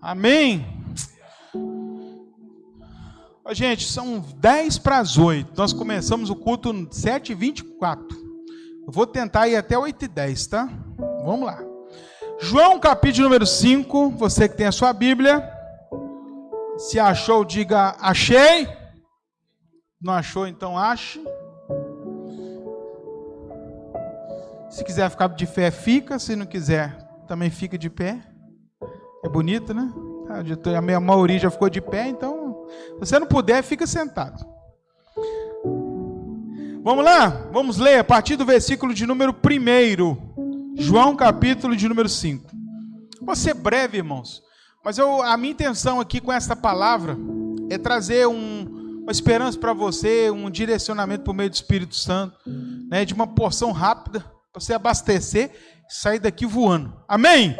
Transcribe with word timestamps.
Amém? 0.00 0.66
Gente, 3.52 3.84
são 3.84 4.20
10 4.20 4.78
para 4.78 4.98
as 4.98 5.18
8. 5.18 5.52
Nós 5.56 5.72
começamos 5.72 6.30
o 6.30 6.36
culto 6.36 6.72
7h24. 6.72 7.98
Eu 8.86 8.92
vou 8.92 9.06
tentar 9.06 9.48
ir 9.48 9.56
até 9.56 9.76
8h10, 9.76 10.48
tá? 10.48 10.68
Vamos 11.24 11.46
lá. 11.46 11.60
João, 12.38 12.78
capítulo 12.78 13.24
número 13.24 13.46
5. 13.46 14.10
Você 14.10 14.48
que 14.48 14.56
tem 14.56 14.66
a 14.66 14.72
sua 14.72 14.92
Bíblia. 14.92 15.42
Se 16.78 16.98
achou, 16.98 17.44
diga 17.44 17.96
achei. 18.00 18.68
Não 20.00 20.14
achou, 20.14 20.46
então 20.46 20.78
ache. 20.78 21.22
Se 24.70 24.84
quiser 24.84 25.10
ficar 25.10 25.28
de 25.28 25.46
pé, 25.46 25.70
fica. 25.70 26.18
Se 26.18 26.34
não 26.36 26.46
quiser, 26.46 26.96
também 27.26 27.50
fica 27.50 27.76
de 27.76 27.90
pé. 27.90 28.29
É 29.24 29.28
bonito, 29.28 29.74
né? 29.74 29.92
A 30.76 30.80
minha 30.80 31.00
maioria 31.00 31.38
já 31.38 31.50
ficou 31.50 31.68
de 31.68 31.80
pé, 31.80 32.08
então, 32.08 32.66
se 32.94 33.00
você 33.00 33.18
não 33.18 33.26
puder, 33.26 33.62
fica 33.62 33.86
sentado. 33.86 34.44
Vamos 36.82 37.04
lá? 37.04 37.28
Vamos 37.52 37.76
ler 37.78 37.98
a 37.98 38.04
partir 38.04 38.36
do 38.36 38.46
versículo 38.46 38.94
de 38.94 39.06
número 39.06 39.34
1. 39.34 40.76
João, 40.76 41.14
capítulo 41.14 41.76
de 41.76 41.86
número 41.88 42.08
5. 42.08 42.50
Vou 43.20 43.36
ser 43.36 43.54
breve, 43.54 43.98
irmãos. 43.98 44.42
Mas 44.82 44.96
eu, 44.96 45.20
a 45.20 45.36
minha 45.36 45.52
intenção 45.52 46.00
aqui 46.00 46.20
com 46.20 46.32
esta 46.32 46.56
palavra 46.56 47.18
é 47.68 47.76
trazer 47.76 48.26
um, 48.26 49.00
uma 49.02 49.12
esperança 49.12 49.58
para 49.58 49.74
você, 49.74 50.30
um 50.30 50.48
direcionamento 50.48 51.24
por 51.24 51.34
meio 51.34 51.50
do 51.50 51.54
Espírito 51.54 51.94
Santo, 51.94 52.38
né, 52.88 53.04
de 53.04 53.12
uma 53.12 53.26
porção 53.26 53.72
rápida, 53.72 54.20
para 54.52 54.60
você 54.60 54.72
abastecer 54.72 55.50
e 55.88 55.92
sair 55.92 56.18
daqui 56.18 56.46
voando. 56.46 56.96
Amém? 57.06 57.54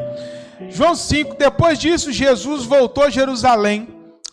João 0.69 0.95
5, 0.95 1.37
depois 1.37 1.79
disso, 1.79 2.13
Jesus 2.13 2.65
voltou 2.65 3.05
a 3.05 3.11
Jerusalém 3.11 3.89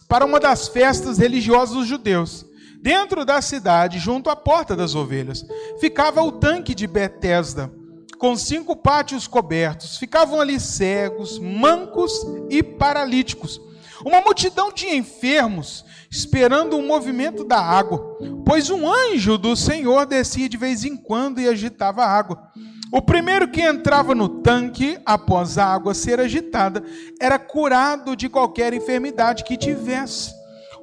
para 0.07 0.25
uma 0.25 0.39
das 0.39 0.67
festas 0.67 1.17
religiosas 1.17 1.75
dos 1.75 1.87
judeus. 1.87 2.45
Dentro 2.81 3.25
da 3.25 3.41
cidade, 3.41 3.97
junto 3.99 4.29
à 4.29 4.35
porta 4.35 4.75
das 4.75 4.93
ovelhas, 4.93 5.45
ficava 5.79 6.21
o 6.21 6.31
tanque 6.31 6.75
de 6.75 6.85
Betesda, 6.85 7.71
com 8.17 8.35
cinco 8.35 8.75
pátios 8.75 9.27
cobertos. 9.27 9.97
Ficavam 9.97 10.39
ali 10.39 10.59
cegos, 10.59 11.39
mancos 11.39 12.13
e 12.49 12.61
paralíticos. 12.61 13.59
Uma 14.05 14.21
multidão 14.21 14.71
de 14.71 14.87
enfermos 14.87 15.83
esperando 16.09 16.77
o 16.77 16.83
movimento 16.83 17.43
da 17.43 17.59
água, 17.59 18.17
pois 18.45 18.69
um 18.69 18.87
anjo 18.87 19.37
do 19.37 19.55
Senhor 19.55 20.05
descia 20.05 20.47
de 20.47 20.57
vez 20.57 20.83
em 20.83 20.95
quando 20.95 21.41
e 21.41 21.47
agitava 21.47 22.03
a 22.03 22.09
água. 22.09 22.51
O 22.91 23.01
primeiro 23.01 23.49
que 23.49 23.61
entrava 23.61 24.15
no 24.15 24.29
tanque, 24.29 24.97
após 25.05 25.57
a 25.57 25.65
água 25.65 25.93
ser 25.93 26.19
agitada, 26.19 26.83
era 27.19 27.37
curado 27.37 28.15
de 28.15 28.29
qualquer 28.29 28.73
enfermidade 28.73 29.43
que 29.43 29.57
tivesse. 29.57 30.33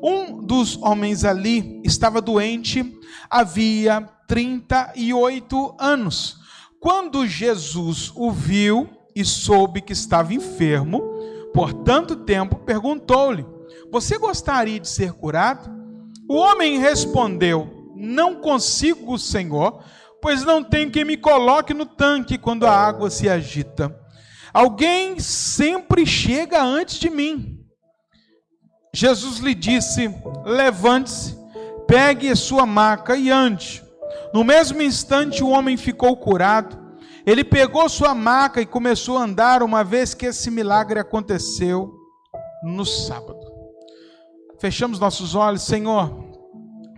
Um 0.03 0.45
dos 0.45 0.77
homens 0.83 1.25
ali 1.25 1.81
estava 1.83 2.21
doente 2.21 2.99
havia 3.31 4.07
38 4.29 5.77
anos. 5.79 6.39
Quando 6.79 7.27
Jesus 7.27 8.13
o 8.15 8.31
viu 8.31 8.87
e 9.17 9.25
soube 9.25 9.81
que 9.81 9.95
estava 9.95 10.35
enfermo 10.35 11.01
por 11.55 11.73
tanto 11.73 12.17
tempo, 12.17 12.57
perguntou-lhe: 12.57 13.47
Você 13.91 14.19
gostaria 14.19 14.79
de 14.79 14.89
ser 14.89 15.15
curado? 15.15 15.71
O 16.29 16.35
homem 16.35 16.79
respondeu: 16.79 17.93
Não 17.97 18.35
consigo, 18.35 19.19
Senhor 19.19 19.83
pois 20.25 20.43
não 20.43 20.65
tenho 20.65 20.91
quem 20.91 21.05
me 21.05 21.19
coloque 21.19 21.75
no 21.75 21.85
tanque 21.85 22.39
quando 22.39 22.67
a 22.67 22.75
água 22.75 23.11
se 23.11 23.29
agita. 23.29 23.95
Alguém 24.55 25.21
sempre 25.21 26.07
chega 26.07 26.63
antes 26.63 26.99
de 26.99 27.11
mim. 27.11 27.63
Jesus 28.91 29.37
lhe 29.41 29.55
disse: 29.55 30.09
Levante-se, 30.47 31.37
pegue 31.87 32.31
a 32.31 32.37
sua 32.37 32.65
maca 32.65 33.15
e 33.15 33.31
ande. 33.31 33.85
No 34.33 34.43
mesmo 34.43 34.81
instante, 34.81 35.45
o 35.45 35.51
homem 35.51 35.77
ficou 35.77 36.17
curado. 36.17 36.83
Ele 37.27 37.45
pegou 37.45 37.87
sua 37.91 38.15
maca 38.15 38.63
e 38.63 38.67
começou 38.67 39.19
a 39.19 39.25
andar, 39.25 39.63
uma 39.63 39.85
vez 39.85 40.15
que 40.15 40.25
esse 40.25 40.51
milagre 40.51 40.99
aconteceu 40.99 41.93
no 42.63 42.87
sábado. 42.87 43.45
Fechamos 44.59 44.99
nossos 44.99 45.35
olhos, 45.35 45.65
Senhor, 45.65 46.09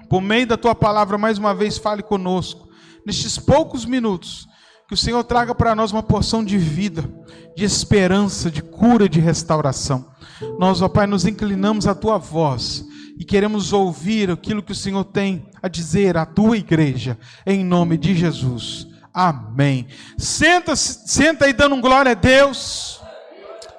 por 0.08 0.20
meio 0.20 0.46
da 0.46 0.56
tua 0.56 0.76
palavra, 0.76 1.18
mais 1.18 1.38
uma 1.38 1.52
vez, 1.52 1.76
fale 1.76 2.04
conosco 2.04 2.65
nestes 3.06 3.38
poucos 3.38 3.84
minutos, 3.84 4.48
que 4.88 4.94
o 4.94 4.96
Senhor 4.96 5.22
traga 5.22 5.54
para 5.54 5.76
nós 5.76 5.92
uma 5.92 6.02
porção 6.02 6.44
de 6.44 6.58
vida, 6.58 7.08
de 7.56 7.64
esperança, 7.64 8.50
de 8.50 8.60
cura, 8.60 9.08
de 9.08 9.20
restauração. 9.20 10.10
Nós, 10.58 10.82
ó 10.82 10.88
Pai, 10.88 11.06
nos 11.06 11.24
inclinamos 11.24 11.86
à 11.86 11.94
tua 11.94 12.18
voz 12.18 12.84
e 13.16 13.24
queremos 13.24 13.72
ouvir 13.72 14.30
aquilo 14.30 14.62
que 14.62 14.72
o 14.72 14.76
Senhor 14.76 15.04
tem 15.04 15.48
a 15.62 15.68
dizer 15.68 16.16
à 16.16 16.26
tua 16.26 16.58
igreja, 16.58 17.16
em 17.46 17.64
nome 17.64 17.96
de 17.96 18.14
Jesus. 18.14 18.88
Amém. 19.14 19.86
Senta, 20.18 20.74
senta 20.76 21.46
aí 21.46 21.52
dando 21.52 21.80
glória 21.80 22.10
a 22.12 22.14
Deus. 22.14 23.00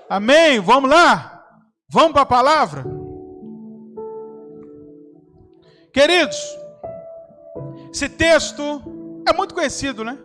Amém. 0.09 0.59
Vamos 0.59 0.89
lá? 0.89 1.43
Vamos 1.89 2.13
para 2.13 2.21
a 2.21 2.25
palavra? 2.25 2.85
Queridos, 5.93 6.37
esse 7.93 8.09
texto 8.09 8.96
é 9.27 9.33
muito 9.33 9.53
conhecido, 9.53 10.03
né? 10.03 10.17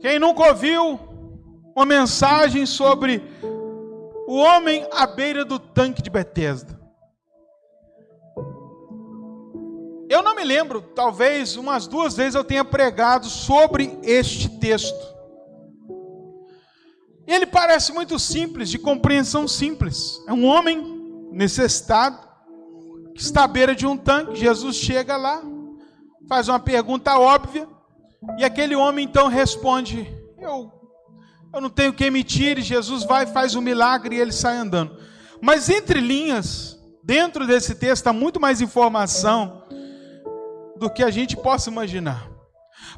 Quem 0.00 0.18
nunca 0.18 0.48
ouviu 0.48 0.98
uma 1.74 1.86
mensagem 1.86 2.66
sobre 2.66 3.22
o 4.26 4.36
homem 4.36 4.86
à 4.92 5.06
beira 5.06 5.44
do 5.44 5.58
tanque 5.58 6.02
de 6.02 6.10
Betesda? 6.10 6.80
Eu 10.08 10.22
não 10.24 10.34
me 10.34 10.42
lembro, 10.42 10.82
talvez 10.82 11.56
umas 11.56 11.86
duas 11.86 12.16
vezes 12.16 12.34
eu 12.34 12.42
tenha 12.42 12.64
pregado 12.64 13.26
sobre 13.26 13.96
este 14.02 14.48
texto. 14.58 15.14
Ele 17.28 17.46
parece 17.46 17.92
muito 17.92 18.18
simples, 18.18 18.68
de 18.68 18.78
compreensão 18.78 19.46
simples. 19.46 20.20
É 20.26 20.32
um 20.32 20.44
homem 20.44 21.28
necessitado 21.30 22.18
que 23.14 23.20
está 23.20 23.44
à 23.44 23.46
beira 23.46 23.72
de 23.72 23.86
um 23.86 23.96
tanque. 23.96 24.34
Jesus 24.34 24.74
chega 24.74 25.16
lá, 25.16 25.40
faz 26.28 26.48
uma 26.48 26.58
pergunta 26.58 27.16
óbvia. 27.16 27.68
E 28.38 28.44
aquele 28.44 28.74
homem 28.76 29.04
então 29.04 29.28
responde: 29.28 30.06
Eu, 30.38 30.72
eu 31.54 31.60
não 31.60 31.70
tenho 31.70 31.92
quem 31.92 32.10
me 32.10 32.22
tire. 32.22 32.62
Jesus 32.62 33.04
vai, 33.04 33.26
faz 33.26 33.54
um 33.54 33.60
milagre 33.60 34.16
e 34.16 34.20
ele 34.20 34.32
sai 34.32 34.56
andando. 34.56 34.96
Mas 35.40 35.68
entre 35.68 36.00
linhas, 36.00 36.78
dentro 37.02 37.46
desse 37.46 37.74
texto, 37.74 38.06
há 38.06 38.12
muito 38.12 38.38
mais 38.38 38.60
informação 38.60 39.64
do 40.76 40.90
que 40.90 41.02
a 41.02 41.10
gente 41.10 41.36
possa 41.36 41.70
imaginar. 41.70 42.28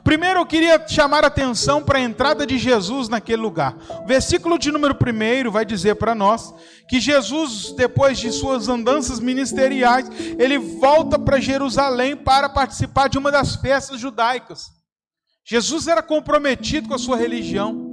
Primeiro 0.04 0.40
eu 0.40 0.46
queria 0.46 0.86
chamar 0.88 1.24
a 1.24 1.28
atenção 1.28 1.82
para 1.82 1.98
a 1.98 2.02
entrada 2.02 2.46
de 2.46 2.58
Jesus 2.58 3.08
naquele 3.08 3.42
lugar. 3.42 3.76
O 4.02 4.06
versículo 4.06 4.58
de 4.58 4.72
número 4.72 4.94
1 4.94 5.50
vai 5.50 5.64
dizer 5.64 5.96
para 5.96 6.14
nós 6.14 6.52
que 6.88 7.00
Jesus, 7.00 7.72
depois 7.76 8.18
de 8.18 8.32
suas 8.32 8.68
andanças 8.68 9.20
ministeriais, 9.20 10.08
ele 10.38 10.58
volta 10.58 11.18
para 11.18 11.40
Jerusalém 11.40 12.16
para 12.16 12.48
participar 12.48 13.08
de 13.08 13.18
uma 13.18 13.30
das 13.30 13.56
festas 13.56 14.00
judaicas. 14.00 14.81
Jesus 15.44 15.88
era 15.88 16.02
comprometido 16.02 16.88
com 16.88 16.94
a 16.94 16.98
sua 16.98 17.16
religião, 17.16 17.92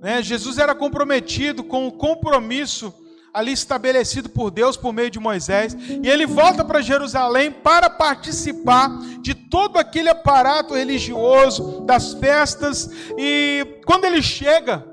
né? 0.00 0.22
Jesus 0.22 0.58
era 0.58 0.74
comprometido 0.74 1.64
com 1.64 1.86
o 1.86 1.92
compromisso 1.92 2.94
ali 3.32 3.52
estabelecido 3.52 4.28
por 4.28 4.48
Deus 4.48 4.76
por 4.76 4.92
meio 4.92 5.10
de 5.10 5.18
Moisés, 5.18 5.74
e 5.74 6.08
ele 6.08 6.24
volta 6.24 6.64
para 6.64 6.80
Jerusalém 6.80 7.50
para 7.50 7.90
participar 7.90 8.88
de 9.20 9.34
todo 9.34 9.76
aquele 9.76 10.08
aparato 10.08 10.74
religioso, 10.74 11.80
das 11.80 12.14
festas, 12.14 12.88
e 13.18 13.80
quando 13.84 14.04
ele 14.04 14.22
chega, 14.22 14.86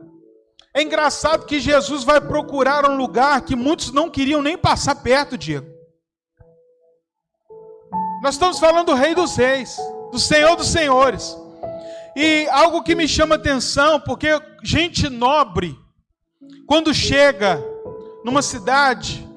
é 0.74 0.82
engraçado 0.82 1.46
que 1.46 1.60
Jesus 1.60 2.04
vai 2.04 2.20
procurar 2.20 2.90
um 2.90 2.98
lugar 2.98 3.42
que 3.42 3.56
muitos 3.56 3.92
não 3.92 4.10
queriam 4.10 4.42
nem 4.42 4.58
passar 4.58 4.96
perto, 4.96 5.38
Diego. 5.38 5.68
Nós 8.24 8.36
estamos 8.36 8.58
falando 8.58 8.88
do 8.88 8.96
Rei 8.96 9.14
dos 9.14 9.36
Reis, 9.36 9.78
do 10.12 10.18
Senhor 10.18 10.56
dos 10.56 10.68
Senhores. 10.68 11.36
E 12.16 12.48
algo 12.50 12.84
que 12.84 12.96
me 12.96 13.08
chama 13.08 13.36
atenção, 13.36 14.00
porque 14.00 14.28
gente 14.64 15.10
nobre, 15.10 15.78
quando 16.68 16.94
chega 16.94 17.64
numa 18.24 18.42
cidade, 18.42 19.28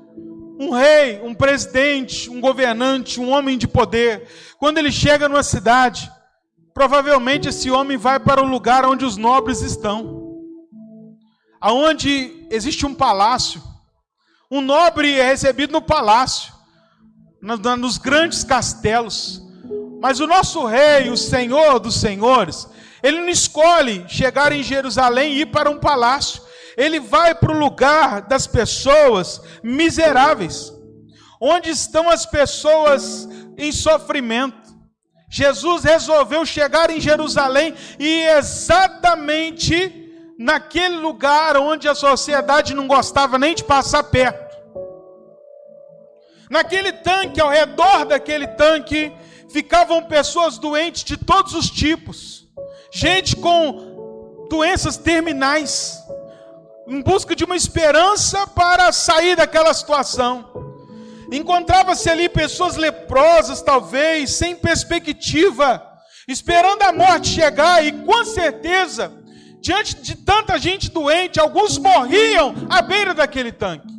um 0.59 0.71
rei, 0.71 1.21
um 1.23 1.35
presidente, 1.35 2.31
um 2.31 2.41
governante, 2.41 3.21
um 3.21 3.31
homem 3.31 3.59
de 3.59 3.67
poder, 3.67 4.29
quando 4.59 4.79
ele 4.79 4.91
chega 4.91 5.29
numa 5.29 5.43
cidade, 5.43 6.11
provavelmente 6.73 7.49
esse 7.49 7.71
homem 7.71 7.97
vai 7.97 8.19
para 8.19 8.43
o 8.43 8.47
lugar 8.47 8.85
onde 8.85 9.05
os 9.05 9.17
nobres 9.17 9.61
estão. 9.61 10.23
Aonde 11.61 12.47
existe 12.51 12.85
um 12.85 12.95
palácio. 12.95 13.63
Um 14.51 14.61
nobre 14.61 15.19
é 15.19 15.27
recebido 15.27 15.73
no 15.73 15.83
palácio, 15.83 16.53
nos 17.41 17.99
grandes 17.99 18.45
castelos. 18.45 19.44
Mas 20.01 20.21
o 20.21 20.27
nosso 20.27 20.65
rei, 20.67 21.11
o 21.11 21.17
Senhor 21.17 21.79
dos 21.79 21.97
senhores, 22.01 22.69
ele 23.03 23.21
não 23.21 23.29
escolhe 23.29 24.05
chegar 24.09 24.53
em 24.53 24.63
Jerusalém 24.63 25.33
e 25.33 25.41
ir 25.43 25.47
para 25.47 25.71
um 25.71 25.79
palácio. 25.79 26.43
ele 26.77 26.99
vai 26.99 27.35
para 27.35 27.53
o 27.53 27.59
lugar 27.59 28.23
das 28.23 28.49
pessoas 28.49 29.41
miseráveis, 29.63 30.73
onde 31.41 31.71
estão 31.71 32.11
as 32.11 32.27
pessoas 32.27 33.29
em 33.57 33.71
sofrimento. 33.71 34.75
Jesus 35.31 35.85
resolveu 35.85 36.45
chegar 36.45 36.91
em 36.91 37.01
Jerusalém 37.01 37.75
e 37.99 38.23
exatamente 38.23 40.05
naquele 40.39 40.97
lugar 40.97 41.57
onde 41.57 41.89
a 41.89 41.95
sociedade 41.95 42.75
não 42.75 42.87
gostava 42.89 43.39
nem 43.39 43.55
de 43.55 43.63
passar 43.65 44.03
perto. 44.05 44.57
Naquele 46.51 46.93
tanque, 46.93 47.41
ao 47.41 47.49
redor 47.49 48.05
daquele 48.05 48.47
tanque, 48.49 49.13
ficavam 49.55 50.03
pessoas 50.03 50.59
doentes 50.59 51.05
de 51.05 51.17
todos 51.17 51.55
os 51.55 51.71
tipos, 51.71 52.45
gente 52.93 53.37
com 53.37 54.49
doenças 54.51 54.97
terminais, 54.97 55.97
em 56.89 57.01
busca 57.01 57.37
de 57.37 57.45
uma 57.45 57.55
esperança 57.55 58.49
para 58.49 58.91
sair 58.91 59.37
daquela 59.37 59.73
situação. 59.73 60.45
Encontrava-se 61.31 62.11
ali 62.11 62.29
pessoas 62.29 62.75
leprosas, 62.75 63.63
talvez, 63.63 64.33
sem 64.33 64.57
perspectiva, 64.57 65.81
esperando 66.27 66.83
a 66.83 66.93
morte 66.93 67.29
chegar, 67.29 67.85
e 67.87 67.93
com 67.93 68.25
certeza 68.25 69.23
diante 69.61 69.95
de 70.03 70.17
tanta 70.17 70.59
gente 70.59 70.91
doente, 70.91 71.39
alguns 71.39 71.79
morriam 71.79 72.57
à 72.69 72.83
beira 72.83 73.15
daquele 73.15 73.53
tanque. 73.53 73.95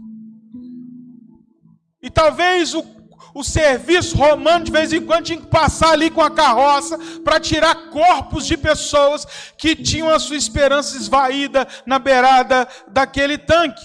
E 2.03 2.09
talvez 2.09 2.73
o, 2.73 2.83
o 3.33 3.43
serviço 3.43 4.15
romano 4.17 4.65
de 4.65 4.71
vez 4.71 4.93
em 4.93 5.01
quando 5.01 5.25
tinha 5.25 5.39
que 5.39 5.47
passar 5.47 5.91
ali 5.91 6.09
com 6.09 6.21
a 6.21 6.31
carroça 6.31 6.97
para 7.23 7.39
tirar 7.39 7.89
corpos 7.89 8.45
de 8.45 8.57
pessoas 8.57 9.25
que 9.57 9.75
tinham 9.75 10.09
a 10.09 10.19
sua 10.19 10.37
esperança 10.37 10.95
esvaída 10.97 11.67
na 11.85 11.99
beirada 11.99 12.67
daquele 12.87 13.37
tanque. 13.37 13.83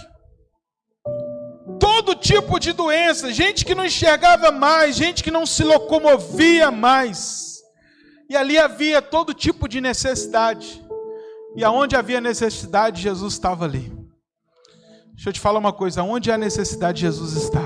Todo 1.79 2.15
tipo 2.15 2.61
de 2.61 2.73
doença, 2.73 3.33
gente 3.33 3.65
que 3.65 3.75
não 3.75 3.87
enxergava 3.87 4.51
mais, 4.51 4.97
gente 4.97 5.23
que 5.23 5.31
não 5.31 5.47
se 5.47 5.65
locomovia 5.65 6.71
mais. 6.71 7.61
E 8.29 8.37
ali 8.37 8.59
havia 8.59 9.03
todo 9.03 9.35
tipo 9.35 9.69
de 9.69 9.81
necessidade. 9.81 10.85
E 11.57 11.65
aonde 11.65 11.97
havia 11.97 12.21
necessidade, 12.21 13.03
Jesus 13.03 13.33
estava 13.33 13.65
ali. 13.65 13.93
Deixa 15.15 15.29
eu 15.29 15.33
te 15.33 15.41
falar 15.41 15.59
uma 15.59 15.73
coisa: 15.73 16.01
aonde 16.01 16.31
há 16.31 16.39
necessidade, 16.39 17.01
Jesus 17.01 17.33
está. 17.35 17.60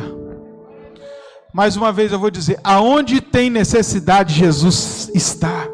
Mais 1.55 1.77
uma 1.77 1.93
vez 1.93 2.11
eu 2.11 2.19
vou 2.19 2.33
dizer: 2.33 2.59
aonde 2.65 3.21
tem 3.21 3.49
necessidade, 3.49 4.35
Jesus 4.35 5.09
está. 5.15 5.69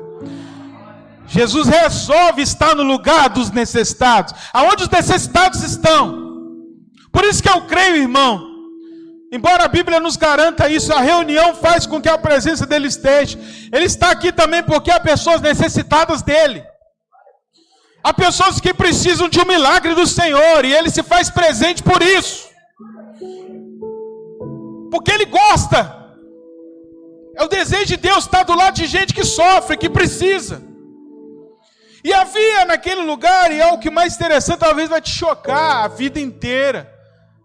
Jesus 1.26 1.68
resolve 1.68 2.42
estar 2.42 2.74
no 2.74 2.82
lugar 2.82 3.30
dos 3.30 3.50
necessitados. 3.50 4.34
Aonde 4.52 4.82
os 4.82 4.90
necessitados 4.90 5.62
estão? 5.62 6.28
Por 7.10 7.24
isso 7.24 7.42
que 7.42 7.48
eu 7.48 7.62
creio, 7.62 7.96
irmão. 7.96 8.46
Embora 9.32 9.64
a 9.64 9.68
Bíblia 9.68 10.00
nos 10.00 10.16
garanta 10.16 10.68
isso, 10.68 10.92
a 10.92 11.00
reunião 11.00 11.54
faz 11.54 11.86
com 11.86 11.98
que 11.98 12.08
a 12.10 12.18
presença 12.18 12.66
dele 12.66 12.88
esteja. 12.88 13.38
Ele 13.72 13.86
está 13.86 14.10
aqui 14.10 14.32
também 14.32 14.62
porque 14.62 14.90
há 14.90 15.00
pessoas 15.00 15.40
necessitadas 15.40 16.20
dele. 16.20 16.62
Há 18.04 18.12
pessoas 18.12 18.60
que 18.60 18.74
precisam 18.74 19.30
de 19.30 19.40
um 19.40 19.46
milagre 19.46 19.94
do 19.94 20.06
Senhor 20.06 20.62
e 20.66 20.74
Ele 20.74 20.90
se 20.90 21.02
faz 21.02 21.30
presente 21.30 21.82
por 21.82 22.02
isso, 22.02 22.49
porque 24.90 25.10
Ele 25.10 25.26
gosta. 25.26 25.98
É 27.36 27.44
o 27.44 27.48
desejo 27.48 27.86
de 27.86 27.96
Deus 27.96 28.24
estar 28.24 28.42
do 28.42 28.54
lado 28.54 28.74
de 28.74 28.86
gente 28.86 29.14
que 29.14 29.24
sofre, 29.24 29.76
que 29.76 29.88
precisa. 29.88 30.62
E 32.02 32.12
havia 32.12 32.64
naquele 32.64 33.02
lugar, 33.02 33.52
e 33.52 33.60
é 33.60 33.72
o 33.72 33.78
que 33.78 33.90
mais 33.90 34.14
interessante, 34.14 34.60
talvez 34.60 34.88
vai 34.88 35.00
te 35.00 35.10
chocar, 35.10 35.84
a 35.84 35.88
vida 35.88 36.18
inteira. 36.18 36.90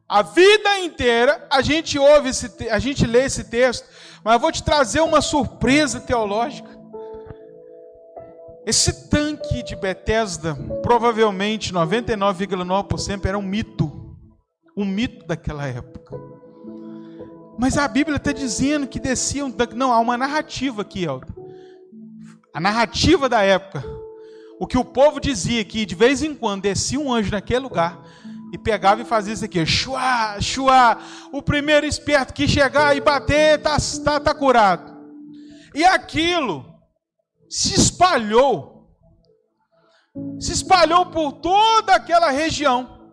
A 0.07 0.21
vida 0.21 0.79
inteira 0.79 1.45
a 1.49 1.61
gente 1.61 1.97
ouve 1.97 2.29
esse, 2.29 2.69
a 2.69 2.79
gente 2.79 3.05
lê 3.05 3.25
esse 3.25 3.45
texto, 3.45 3.87
mas 4.23 4.35
eu 4.35 4.39
vou 4.39 4.51
te 4.51 4.63
trazer 4.63 5.01
uma 5.01 5.21
surpresa 5.21 5.99
teológica. 5.99 6.69
Esse 8.65 9.09
tanque 9.09 9.61
de 9.61 9.75
Bethesda, 9.75 10.55
provavelmente 10.81 11.73
99,9% 11.73 13.25
era 13.25 13.37
um 13.37 13.41
mito, 13.41 14.15
um 14.75 14.85
mito 14.85 15.25
daquela 15.27 15.67
época. 15.67 16.34
Mas 17.57 17.77
a 17.77 17.87
Bíblia 17.87 18.17
está 18.17 18.31
dizendo 18.31 18.87
que 18.87 18.99
descia 18.99 19.49
tanque. 19.51 19.75
Não, 19.75 19.91
há 19.91 19.99
uma 19.99 20.17
narrativa 20.17 20.81
aqui, 20.81 21.05
Elton. 21.05 21.33
A 22.53 22.59
narrativa 22.59 23.29
da 23.29 23.41
época. 23.41 23.83
O 24.59 24.67
que 24.67 24.77
o 24.77 24.85
povo 24.85 25.19
dizia 25.19 25.63
que 25.65 25.85
de 25.85 25.95
vez 25.95 26.23
em 26.23 26.33
quando 26.33 26.63
descia 26.63 26.99
um 26.99 27.13
anjo 27.13 27.31
naquele 27.31 27.59
lugar 27.59 28.01
e 28.53 28.57
pegava 28.57 29.01
e 29.01 29.05
fazia 29.05 29.33
isso 29.33 29.43
aqui, 29.43 29.65
chua, 29.65 30.39
chua. 30.39 30.97
O 31.31 31.41
primeiro 31.41 31.85
esperto 31.85 32.33
que 32.33 32.47
chegar 32.47 32.95
e 32.95 33.01
bater 33.01 33.59
está 33.59 33.77
tá, 34.03 34.19
tá 34.19 34.33
curado. 34.33 34.95
E 35.73 35.83
aquilo 35.83 36.65
se 37.49 37.73
espalhou. 37.73 38.89
Se 40.39 40.53
espalhou 40.53 41.07
por 41.07 41.33
toda 41.33 41.95
aquela 41.95 42.31
região. 42.31 43.11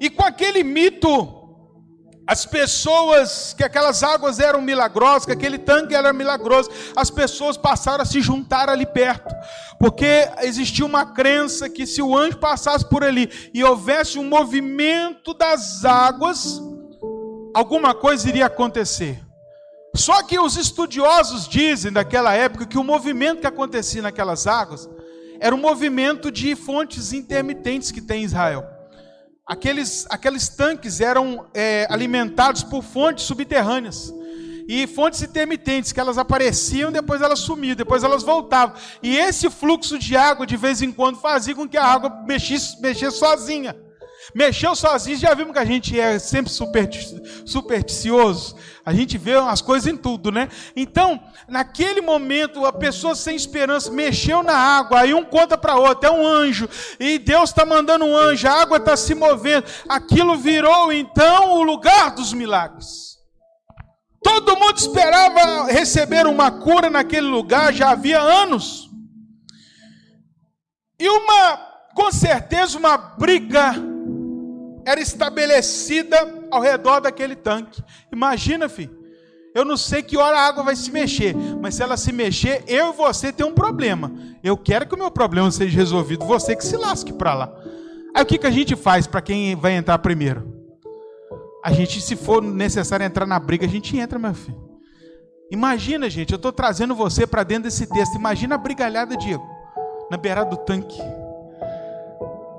E 0.00 0.10
com 0.10 0.24
aquele 0.24 0.64
mito, 0.64 1.41
as 2.26 2.46
pessoas, 2.46 3.52
que 3.56 3.64
aquelas 3.64 4.02
águas 4.02 4.38
eram 4.38 4.60
milagrosas, 4.60 5.26
que 5.26 5.32
aquele 5.32 5.58
tanque 5.58 5.94
era 5.94 6.12
milagroso, 6.12 6.70
as 6.96 7.10
pessoas 7.10 7.56
passaram 7.56 8.02
a 8.02 8.06
se 8.06 8.20
juntar 8.20 8.68
ali 8.68 8.86
perto, 8.86 9.34
porque 9.78 10.28
existia 10.42 10.86
uma 10.86 11.04
crença 11.06 11.68
que 11.68 11.86
se 11.86 12.00
o 12.00 12.16
anjo 12.16 12.38
passasse 12.38 12.88
por 12.88 13.02
ali 13.02 13.28
e 13.52 13.64
houvesse 13.64 14.18
um 14.18 14.28
movimento 14.28 15.34
das 15.34 15.84
águas, 15.84 16.60
alguma 17.54 17.92
coisa 17.94 18.28
iria 18.28 18.46
acontecer. 18.46 19.20
Só 19.94 20.22
que 20.22 20.38
os 20.38 20.56
estudiosos 20.56 21.46
dizem 21.46 21.92
daquela 21.92 22.32
época 22.34 22.66
que 22.66 22.78
o 22.78 22.84
movimento 22.84 23.40
que 23.40 23.46
acontecia 23.46 24.00
naquelas 24.00 24.46
águas 24.46 24.88
era 25.38 25.54
um 25.54 25.58
movimento 25.58 26.30
de 26.30 26.54
fontes 26.54 27.12
intermitentes 27.12 27.90
que 27.90 28.00
tem 28.00 28.22
em 28.22 28.24
Israel. 28.24 28.71
Aqueles, 29.46 30.06
aqueles 30.08 30.48
tanques 30.48 31.00
eram 31.00 31.46
é, 31.52 31.86
alimentados 31.90 32.62
por 32.62 32.82
fontes 32.82 33.24
subterrâneas 33.24 34.12
e 34.68 34.86
fontes 34.86 35.20
intermitentes 35.20 35.92
que 35.92 35.98
elas 35.98 36.16
apareciam, 36.16 36.92
depois 36.92 37.20
elas 37.20 37.40
sumiam, 37.40 37.74
depois 37.74 38.04
elas 38.04 38.22
voltavam. 38.22 38.76
E 39.02 39.16
esse 39.16 39.50
fluxo 39.50 39.98
de 39.98 40.16
água 40.16 40.46
de 40.46 40.56
vez 40.56 40.80
em 40.80 40.92
quando 40.92 41.20
fazia 41.20 41.54
com 41.54 41.68
que 41.68 41.76
a 41.76 41.84
água 41.84 42.22
mexesse, 42.26 42.80
mexesse 42.80 43.18
sozinha. 43.18 43.76
Mexeu 44.34 44.74
sozinho, 44.74 45.18
já 45.18 45.34
vimos 45.34 45.52
que 45.52 45.58
a 45.58 45.64
gente 45.64 46.00
é 46.00 46.18
sempre 46.18 46.50
supersticioso. 47.44 48.56
A 48.84 48.94
gente 48.94 49.18
vê 49.18 49.34
as 49.34 49.60
coisas 49.60 49.92
em 49.92 49.96
tudo, 49.96 50.32
né? 50.32 50.48
Então, 50.74 51.22
naquele 51.46 52.00
momento, 52.00 52.64
a 52.64 52.72
pessoa 52.72 53.14
sem 53.14 53.36
esperança 53.36 53.90
mexeu 53.90 54.42
na 54.42 54.54
água, 54.54 55.00
aí 55.00 55.12
um 55.12 55.24
conta 55.24 55.58
para 55.58 55.76
outro, 55.76 56.08
é 56.08 56.10
um 56.10 56.26
anjo, 56.26 56.68
e 56.98 57.18
Deus 57.18 57.50
está 57.50 57.66
mandando 57.66 58.06
um 58.06 58.16
anjo, 58.16 58.48
a 58.48 58.62
água 58.62 58.78
está 58.78 58.96
se 58.96 59.14
movendo. 59.14 59.66
Aquilo 59.88 60.36
virou 60.36 60.90
então 60.92 61.52
o 61.52 61.62
lugar 61.62 62.12
dos 62.12 62.32
milagres. 62.32 63.12
Todo 64.22 64.56
mundo 64.56 64.78
esperava 64.78 65.66
receber 65.66 66.26
uma 66.26 66.50
cura 66.50 66.88
naquele 66.88 67.26
lugar, 67.26 67.72
já 67.72 67.90
havia 67.90 68.20
anos. 68.20 68.88
E 70.98 71.08
uma, 71.08 71.56
com 71.94 72.10
certeza, 72.12 72.78
uma 72.78 72.96
briga 72.96 73.91
era 74.84 75.00
estabelecida 75.00 76.16
ao 76.50 76.60
redor 76.60 77.00
daquele 77.00 77.36
tanque. 77.36 77.82
Imagina, 78.12 78.68
filho. 78.68 79.02
Eu 79.54 79.64
não 79.64 79.76
sei 79.76 80.02
que 80.02 80.16
hora 80.16 80.38
a 80.38 80.46
água 80.46 80.62
vai 80.64 80.74
se 80.74 80.90
mexer, 80.90 81.34
mas 81.60 81.74
se 81.74 81.82
ela 81.82 81.96
se 81.96 82.10
mexer, 82.10 82.64
eu 82.66 82.90
e 82.90 82.96
você 82.96 83.30
tem 83.30 83.44
um 83.44 83.52
problema. 83.52 84.10
Eu 84.42 84.56
quero 84.56 84.86
que 84.86 84.94
o 84.94 84.98
meu 84.98 85.10
problema 85.10 85.50
seja 85.50 85.76
resolvido, 85.76 86.24
você 86.24 86.56
que 86.56 86.64
se 86.64 86.76
lasque 86.76 87.12
para 87.12 87.34
lá. 87.34 87.52
Aí 88.14 88.22
o 88.22 88.26
que, 88.26 88.38
que 88.38 88.46
a 88.46 88.50
gente 88.50 88.74
faz 88.74 89.06
para 89.06 89.20
quem 89.20 89.54
vai 89.54 89.72
entrar 89.72 89.98
primeiro? 89.98 90.50
A 91.62 91.70
gente, 91.70 92.00
se 92.00 92.16
for 92.16 92.42
necessário 92.42 93.04
entrar 93.04 93.26
na 93.26 93.38
briga, 93.38 93.66
a 93.66 93.68
gente 93.68 93.96
entra, 93.96 94.18
meu 94.18 94.34
filho. 94.34 94.60
Imagina, 95.50 96.08
gente, 96.08 96.32
eu 96.32 96.36
estou 96.36 96.50
trazendo 96.50 96.94
você 96.94 97.26
para 97.26 97.42
dentro 97.42 97.64
desse 97.64 97.86
texto. 97.86 98.16
Imagina 98.16 98.54
a 98.54 98.58
brigalhada, 98.58 99.16
Diego, 99.16 99.46
na 100.10 100.16
beirada 100.16 100.48
do 100.48 100.56
tanque. 100.56 100.98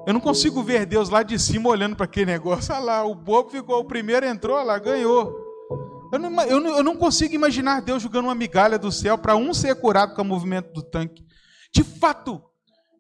Eu 0.06 0.14
não 0.14 0.20
consigo 0.20 0.62
ver 0.62 0.86
Deus 0.86 1.10
lá 1.10 1.24
de 1.24 1.40
cima 1.40 1.70
olhando 1.70 1.96
para 1.96 2.06
aquele 2.06 2.32
negócio. 2.32 2.74
Olha 2.74 2.84
lá, 2.84 3.06
o 3.06 3.16
bobo 3.16 3.50
ficou, 3.50 3.80
o 3.80 3.86
primeiro 3.86 4.26
entrou, 4.26 4.62
lá, 4.64 4.78
ganhou. 4.78 5.34
Eu 6.12 6.20
não, 6.20 6.42
eu, 6.44 6.60
não, 6.60 6.78
eu 6.78 6.84
não 6.84 6.96
consigo 6.96 7.34
imaginar 7.34 7.82
Deus 7.82 8.04
jogando 8.04 8.26
uma 8.26 8.36
migalha 8.36 8.78
do 8.78 8.92
céu 8.92 9.18
para 9.18 9.36
um 9.36 9.54
ser 9.54 9.76
curado 9.76 10.14
com 10.14 10.22
o 10.22 10.26
movimento 10.26 10.72
do 10.74 10.84
tanque. 10.84 11.26
De 11.74 11.84
fato, 11.84 12.42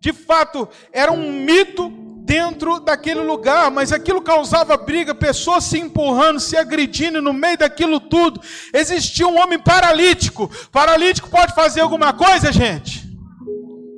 de 0.01 0.11
fato, 0.11 0.67
era 0.91 1.11
um 1.11 1.31
mito 1.43 1.89
dentro 2.25 2.79
daquele 2.79 3.21
lugar, 3.21 3.69
mas 3.69 3.91
aquilo 3.91 4.21
causava 4.21 4.77
briga, 4.77 5.13
pessoas 5.13 5.65
se 5.65 5.77
empurrando, 5.77 6.39
se 6.39 6.55
agredindo, 6.55 7.17
e 7.17 7.21
no 7.21 7.33
meio 7.33 7.57
daquilo 7.57 7.99
tudo 7.99 8.41
existia 8.73 9.27
um 9.27 9.39
homem 9.39 9.59
paralítico. 9.59 10.49
Paralítico 10.71 11.29
pode 11.29 11.53
fazer 11.53 11.81
alguma 11.81 12.13
coisa, 12.13 12.51
gente? 12.51 13.05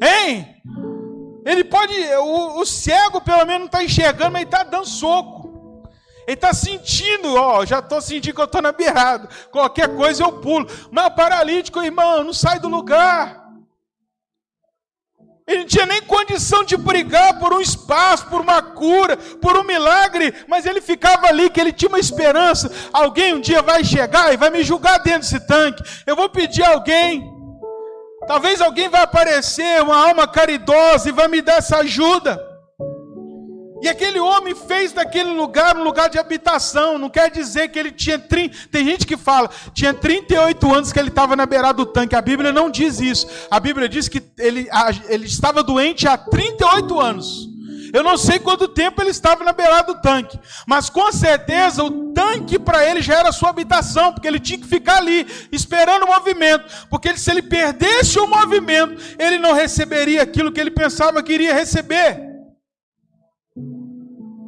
Hein? 0.01 0.54
Ele 1.45 1.63
pode, 1.63 1.93
o, 2.17 2.59
o 2.59 2.65
cego 2.65 3.21
pelo 3.21 3.45
menos 3.45 3.59
não 3.59 3.65
está 3.67 3.83
enxergando, 3.83 4.31
mas 4.31 4.41
ele 4.41 4.49
está 4.49 4.63
dando 4.63 4.87
soco. 4.87 5.45
Ele 6.27 6.33
está 6.33 6.51
sentindo, 6.51 7.35
ó, 7.35 7.63
já 7.63 7.79
estou 7.79 8.01
sentindo 8.01 8.33
que 8.33 8.41
eu 8.41 8.45
estou 8.45 8.63
na 8.63 8.71
beirada. 8.71 9.29
Qualquer 9.51 9.95
coisa 9.95 10.23
eu 10.23 10.31
pulo. 10.41 10.67
Mas 10.91 11.05
o 11.05 11.11
paralítico, 11.11 11.83
irmão, 11.83 12.23
não 12.23 12.33
sai 12.33 12.59
do 12.59 12.67
lugar. 12.67 13.45
Ele 15.47 15.59
não 15.59 15.67
tinha 15.67 15.85
nem 15.85 16.01
condição 16.01 16.63
de 16.63 16.75
brigar 16.75 17.37
por 17.37 17.53
um 17.53 17.61
espaço, 17.61 18.25
por 18.25 18.41
uma 18.41 18.63
cura, 18.63 19.15
por 19.15 19.55
um 19.55 19.63
milagre, 19.63 20.33
mas 20.47 20.65
ele 20.65 20.81
ficava 20.81 21.27
ali, 21.27 21.51
que 21.51 21.61
ele 21.61 21.71
tinha 21.71 21.89
uma 21.89 21.99
esperança. 21.99 22.71
Alguém 22.91 23.35
um 23.35 23.39
dia 23.39 23.61
vai 23.61 23.83
chegar 23.83 24.33
e 24.33 24.37
vai 24.37 24.49
me 24.49 24.63
julgar 24.63 24.97
dentro 24.97 25.19
desse 25.19 25.39
tanque. 25.45 25.83
Eu 26.07 26.15
vou 26.15 26.27
pedir 26.27 26.63
a 26.63 26.71
alguém. 26.71 27.34
Talvez 28.27 28.59
alguém 28.61 28.89
vai 28.89 29.03
aparecer, 29.03 29.81
uma 29.81 30.07
alma 30.07 30.27
caridosa, 30.27 31.09
e 31.09 31.11
vai 31.11 31.27
me 31.27 31.41
dar 31.41 31.57
essa 31.57 31.77
ajuda. 31.77 32.55
E 33.81 33.87
aquele 33.87 34.19
homem 34.19 34.55
fez 34.55 34.93
daquele 34.93 35.31
lugar 35.31 35.77
um 35.77 35.83
lugar 35.83 36.09
de 36.09 36.17
habitação. 36.17 36.97
Não 36.97 37.09
quer 37.09 37.29
dizer 37.29 37.67
que 37.67 37.77
ele 37.77 37.91
tinha 37.91 38.17
30. 38.17 38.69
Tem 38.71 38.83
gente 38.83 39.05
que 39.05 39.15
fala, 39.15 39.49
tinha 39.73 39.93
38 39.93 40.73
anos 40.73 40.91
que 40.91 40.97
ele 40.97 41.09
estava 41.09 41.35
na 41.35 41.45
beirada 41.45 41.73
do 41.73 41.85
tanque. 41.85 42.15
A 42.15 42.21
Bíblia 42.21 42.51
não 42.51 42.71
diz 42.71 42.99
isso. 42.99 43.27
A 43.51 43.59
Bíblia 43.59 43.87
diz 43.87 44.07
que 44.07 44.23
ele, 44.39 44.67
ele 45.07 45.25
estava 45.25 45.61
doente 45.61 46.07
há 46.07 46.17
38 46.17 46.99
anos. 46.99 47.54
Eu 47.95 48.03
não 48.03 48.17
sei 48.17 48.39
quanto 48.39 48.67
tempo 48.67 49.01
ele 49.01 49.11
estava 49.11 49.41
na 49.45 49.53
beirada 49.53 49.93
do 49.93 50.01
tanque, 50.01 50.37
mas 50.67 50.89
com 50.89 51.09
certeza 51.13 51.81
o 51.81 52.11
tanque 52.11 52.59
para 52.59 52.85
ele 52.85 53.01
já 53.01 53.19
era 53.19 53.31
sua 53.31 53.51
habitação, 53.51 54.11
porque 54.11 54.27
ele 54.27 54.37
tinha 54.37 54.59
que 54.59 54.67
ficar 54.67 54.97
ali 54.97 55.25
esperando 55.49 56.03
o 56.03 56.07
movimento, 56.07 56.65
porque 56.89 57.15
se 57.15 57.31
ele 57.31 57.41
perdesse 57.41 58.19
o 58.19 58.27
movimento, 58.27 59.01
ele 59.17 59.37
não 59.37 59.53
receberia 59.53 60.23
aquilo 60.23 60.51
que 60.51 60.59
ele 60.59 60.71
pensava 60.71 61.23
que 61.23 61.31
iria 61.31 61.53
receber. 61.53 62.19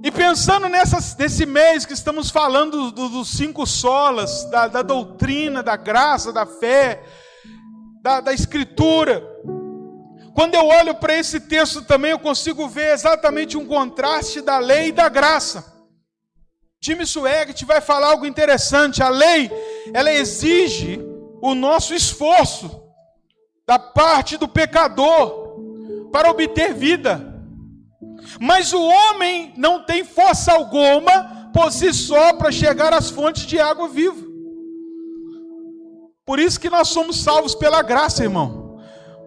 E 0.04 0.12
pensando 0.12 0.68
nessa, 0.68 0.98
nesse 1.18 1.46
mês 1.46 1.86
que 1.86 1.94
estamos 1.94 2.30
falando 2.30 2.92
do, 2.92 3.08
dos 3.08 3.30
cinco 3.30 3.66
solas, 3.66 4.44
da, 4.51 4.68
da, 4.68 4.82
doutrina, 4.82 5.63
da 5.63 5.77
graça, 5.77 6.34
da 6.34 6.46
fé, 6.46 7.01
da, 8.01 8.20
da 8.20 8.34
escritura, 8.34 9.24
quando 10.38 10.53
eu 10.53 10.67
olho 10.67 10.94
para 10.94 11.17
esse 11.17 11.39
texto 11.39 11.82
também, 11.82 12.12
eu 12.12 12.20
consigo 12.20 12.70
ver 12.70 12.94
exatamente 12.94 13.58
um 13.58 13.65
contraste 13.65 14.39
da 14.39 14.60
lei 14.60 14.89
e 14.89 14.91
da 14.91 15.10
graça. 15.10 15.65
Tim 16.79 17.01
Sweggett 17.01 17.65
vai 17.65 17.82
falar 17.82 18.10
algo 18.10 18.24
interessante. 18.24 19.01
A 19.01 19.10
lei, 19.10 19.50
ela 19.96 20.13
exige 20.13 21.03
o 21.41 21.56
nosso 21.56 21.96
esforço 21.96 22.70
da 23.65 23.79
parte 23.79 24.38
do 24.38 24.48
pecador 24.48 25.58
para 26.12 26.29
obter 26.29 26.72
vida. 26.72 27.44
Mas 28.39 28.74
o 28.74 28.84
homem 28.84 29.56
não 29.58 29.84
tem 29.86 30.03
força 30.03 30.53
alguma 30.53 31.50
por 31.51 31.72
si 31.72 31.91
só 31.91 32.34
para 32.34 32.51
chegar 32.51 32.94
às 32.94 33.10
fontes 33.10 33.44
de 33.44 33.60
água 33.60 33.88
viva. 33.88 34.24
Por 36.24 36.38
isso 36.38 36.60
que 36.60 36.70
nós 36.70 36.89
somos 36.89 37.24
salvos 37.24 37.56
pela 37.56 37.82
graça, 37.82 38.22
irmão. 38.22 38.57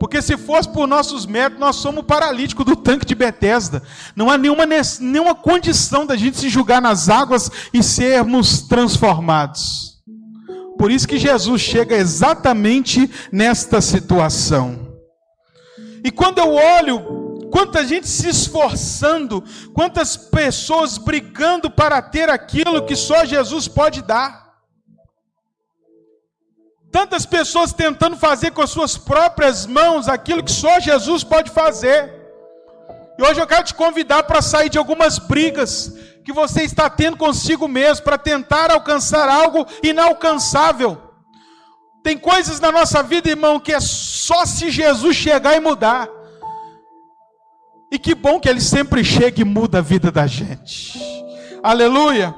Porque 0.01 0.23
se 0.23 0.39
fosse 0.39 0.67
por 0.67 0.87
nossos 0.87 1.27
méritos, 1.27 1.61
nós 1.61 1.77
somos 1.77 2.07
paralíticos 2.07 2.65
do 2.65 2.75
tanque 2.75 3.05
de 3.05 3.15
Betesda. 3.15 3.83
Não 4.17 4.31
há 4.31 4.39
nenhuma, 4.39 4.65
nenhuma 4.99 5.35
condição 5.35 6.07
da 6.07 6.17
gente 6.17 6.39
se 6.39 6.49
julgar 6.49 6.81
nas 6.81 7.11
águas 7.11 7.51
e 7.71 7.83
sermos 7.83 8.63
transformados. 8.63 10.01
Por 10.79 10.91
isso 10.91 11.07
que 11.07 11.19
Jesus 11.19 11.61
chega 11.61 11.95
exatamente 11.95 13.11
nesta 13.31 13.83
situação. 13.83 14.97
E 16.03 16.11
quando 16.11 16.39
eu 16.39 16.55
olho 16.55 17.49
quanta 17.51 17.85
gente 17.85 18.09
se 18.09 18.31
esforçando, 18.31 19.45
quantas 19.75 20.17
pessoas 20.17 20.97
brigando 20.97 21.71
para 21.71 22.01
ter 22.01 22.31
aquilo 22.31 22.87
que 22.87 22.97
só 22.97 23.27
Jesus 23.27 23.69
pode 23.69 24.01
dar. 24.01 24.50
Tantas 26.91 27.25
pessoas 27.25 27.73
tentando 27.73 28.17
fazer 28.17 28.51
com 28.51 28.63
as 28.63 28.71
suas 28.71 28.97
próprias 28.97 29.65
mãos 29.65 30.09
aquilo 30.09 30.43
que 30.43 30.51
só 30.51 30.81
Jesus 30.81 31.23
pode 31.23 31.51
fazer. 31.51 32.13
E 33.17 33.23
hoje 33.23 33.41
eu 33.41 33.47
quero 33.47 33.65
te 33.65 33.75
convidar 33.75 34.25
para 34.25 34.43
sair 34.43 34.69
de 34.69 34.79
algumas 34.79 35.19
brigas 35.19 35.93
que 36.25 36.33
você 36.33 36.63
está 36.63 36.91
tendo 36.91 37.17
consigo 37.17 37.69
mesmo 37.69 38.05
para 38.05 38.19
tentar 38.19 38.71
alcançar 38.71 39.29
algo 39.29 39.67
inalcançável. 39.83 41.01
Tem 42.03 42.17
coisas 42.17 42.61
na 42.61 42.73
nossa 42.73 43.03
vida, 43.03 43.29
irmão, 43.29 43.61
que 43.61 43.73
é 43.73 43.81
só 43.81 44.47
se 44.47 44.71
Jesus 44.71 45.17
chegar 45.17 45.57
e 45.57 45.61
mudar. 45.61 46.09
E 47.93 47.99
que 47.99 48.15
bom 48.15 48.41
que 48.41 48.49
ele 48.49 48.61
sempre 48.61 49.05
chega 49.05 49.43
e 49.43 49.45
muda 49.45 49.79
a 49.79 49.83
vida 49.83 50.11
da 50.11 50.27
gente. 50.27 50.99
Aleluia. 51.63 52.35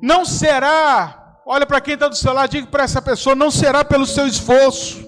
Não 0.00 0.24
será, 0.24 1.25
olha 1.46 1.64
para 1.64 1.80
quem 1.80 1.94
está 1.94 2.08
do 2.08 2.16
seu 2.16 2.32
lado, 2.32 2.50
diga 2.50 2.66
para 2.66 2.82
essa 2.82 3.00
pessoa: 3.00 3.36
não 3.36 3.50
será 3.50 3.84
pelo 3.84 4.04
seu 4.04 4.26
esforço, 4.26 5.06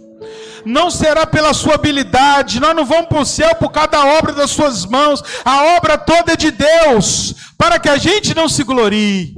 não 0.64 0.90
será 0.90 1.26
pela 1.26 1.52
sua 1.52 1.75
habilidade, 1.75 2.61
nós 2.61 2.76
não 2.76 2.85
vamos 2.85 3.09
para 3.09 3.21
o 3.21 3.26
céu 3.26 3.54
por 3.57 3.71
cada 3.73 4.04
obra 4.18 4.33
das 4.33 4.52
suas 4.52 4.87
mãos, 4.87 5.23
a 5.45 5.76
obra 5.76 5.99
toda 5.99 6.33
é 6.33 6.37
de 6.37 6.52
Deus, 6.52 7.35
para 7.59 7.80
que 7.80 7.88
a 7.88 7.97
gente 7.97 8.35
não 8.35 8.49
se 8.49 8.62
glorie. 8.62 9.35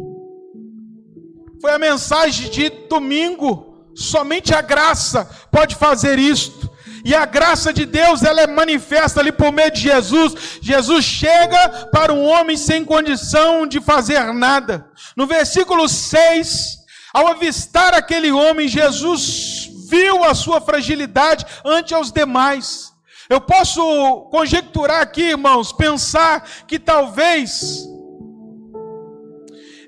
Foi 1.60 1.72
a 1.72 1.78
mensagem 1.78 2.50
de 2.50 2.68
domingo, 2.88 3.86
somente 3.94 4.54
a 4.54 4.60
graça 4.60 5.28
pode 5.50 5.74
fazer 5.74 6.18
isto. 6.18 6.68
E 7.02 7.14
a 7.14 7.24
graça 7.24 7.72
de 7.72 7.86
Deus, 7.86 8.22
ela 8.22 8.42
é 8.42 8.46
manifesta 8.46 9.20
ali 9.20 9.32
por 9.32 9.50
meio 9.50 9.70
de 9.70 9.80
Jesus. 9.80 10.34
Jesus 10.60 11.02
chega 11.02 11.88
para 11.90 12.12
um 12.12 12.26
homem 12.26 12.58
sem 12.58 12.84
condição 12.84 13.66
de 13.66 13.80
fazer 13.80 14.34
nada. 14.34 14.86
No 15.16 15.26
versículo 15.26 15.88
6, 15.88 16.79
ao 17.12 17.28
avistar 17.28 17.94
aquele 17.94 18.30
homem, 18.30 18.68
Jesus 18.68 19.68
viu 19.88 20.22
a 20.24 20.34
sua 20.34 20.60
fragilidade 20.60 21.44
ante 21.64 21.94
aos 21.94 22.12
demais. 22.12 22.92
Eu 23.28 23.40
posso 23.40 24.28
conjecturar 24.30 25.00
aqui, 25.02 25.22
irmãos, 25.30 25.72
pensar 25.72 26.48
que 26.66 26.78
talvez 26.78 27.84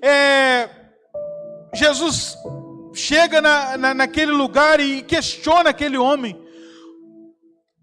é, 0.03 0.69
Jesus 1.73 2.37
chega 2.95 3.41
na, 3.41 3.77
na, 3.79 3.95
naquele 3.95 4.33
lugar 4.33 4.81
e 4.81 5.03
questiona 5.03 5.71
aquele 5.71 5.97
homem 5.97 6.42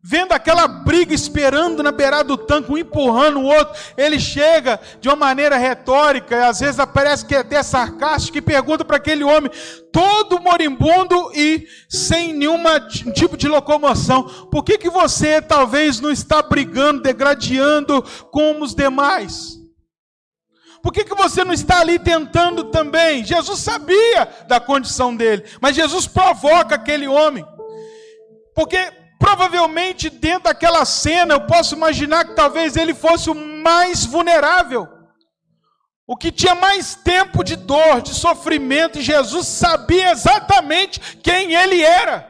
vendo 0.01 0.32
aquela 0.32 0.68
briga 0.68 1.13
esperando 1.13 1.84
na 1.84 1.91
beirada 1.91 2.24
do 2.24 2.38
tanque, 2.38 2.72
um 2.72 2.77
empurrando 2.77 3.39
o 3.39 3.46
outro, 3.46 3.77
ele 3.98 4.20
chega 4.20 4.79
de 5.00 5.10
uma 5.10 5.15
maneira 5.15 5.58
retórica, 5.58 6.36
e 6.36 6.44
às 6.44 6.60
vezes 6.60 6.77
parece 6.94 7.25
que 7.25 7.36
é 7.36 7.39
até 7.39 7.62
sarcástico, 7.62 8.38
e 8.38 8.41
pergunta 8.41 8.86
para 8.86 8.98
aquele 8.98 9.24
homem, 9.24 9.51
todo 9.91 10.39
moribundo 10.39 11.32
e 11.36 11.68
sem 11.89 12.34
nenhum 12.34 12.63
tipo 13.13 13.36
de 13.36 13.48
locomoção, 13.48 14.24
por 14.50 14.63
que, 14.63 14.77
que 14.77 14.89
você 14.89 15.41
talvez 15.41 16.00
não 16.00 16.12
está 16.12 16.41
brigando, 16.41 17.01
degradando 17.01 18.01
como 18.32 18.63
os 18.63 18.74
demais? 18.74 19.60
Por 20.82 20.94
que, 20.94 21.03
que 21.03 21.13
você 21.13 21.44
não 21.44 21.53
está 21.53 21.82
ali 21.82 22.00
tentando 22.00 22.65
também? 22.65 23.25
Jesus 23.25 23.60
sabia 23.60 24.25
da 24.48 24.62
condição 24.62 25.13
dele, 25.13 25.44
mas 25.60 25.75
Jesus 25.75 26.08
provoca 26.08 26.75
aquele 26.75 27.06
homem. 27.06 27.46
Porque 28.56 28.99
Provavelmente 29.19 30.09
dentro 30.09 30.45
daquela 30.45 30.85
cena 30.85 31.33
eu 31.33 31.41
posso 31.41 31.75
imaginar 31.75 32.23
que 32.25 32.35
talvez 32.35 32.77
ele 32.77 32.93
fosse 32.93 33.29
o 33.29 33.35
mais 33.35 34.05
vulnerável. 34.05 34.88
O 36.07 36.15
que 36.15 36.31
tinha 36.31 36.55
mais 36.55 36.95
tempo 36.95 37.43
de 37.43 37.55
dor, 37.55 38.01
de 38.01 38.15
sofrimento, 38.15 38.97
e 38.97 39.03
Jesus 39.03 39.45
sabia 39.45 40.11
exatamente 40.11 40.99
quem 41.17 41.53
ele 41.53 41.83
era. 41.83 42.27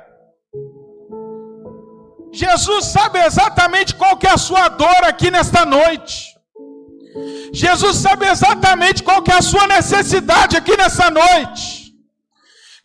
Jesus 2.34 2.86
sabe 2.86 3.20
exatamente 3.20 3.96
qual 3.96 4.18
que 4.18 4.28
é 4.28 4.32
a 4.32 4.38
sua 4.38 4.68
dor 4.68 5.04
aqui 5.04 5.32
nesta 5.32 5.66
noite. 5.66 6.36
Jesus 7.54 7.98
sabe 7.98 8.28
exatamente 8.28 9.02
qual 9.02 9.22
que 9.22 9.32
é 9.32 9.36
a 9.36 9.42
sua 9.42 9.66
necessidade 9.68 10.58
aqui 10.58 10.76
nessa 10.76 11.10
noite. 11.10 11.89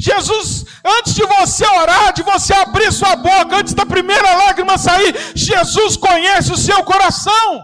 Jesus, 0.04 0.66
antes 0.84 1.14
de 1.14 1.25
você 1.25 1.64
orar, 1.64 2.12
de 2.12 2.23
você 2.23 2.52
abrir 2.52 2.92
sua 2.92 3.16
boca, 3.16 3.56
antes 3.56 3.73
da 3.73 3.87
primeira 3.87 4.34
lágrima 4.34 4.76
sair, 4.76 5.16
Jesus 5.34 5.96
conhece 5.96 6.52
o 6.52 6.58
seu 6.58 6.84
coração. 6.84 7.62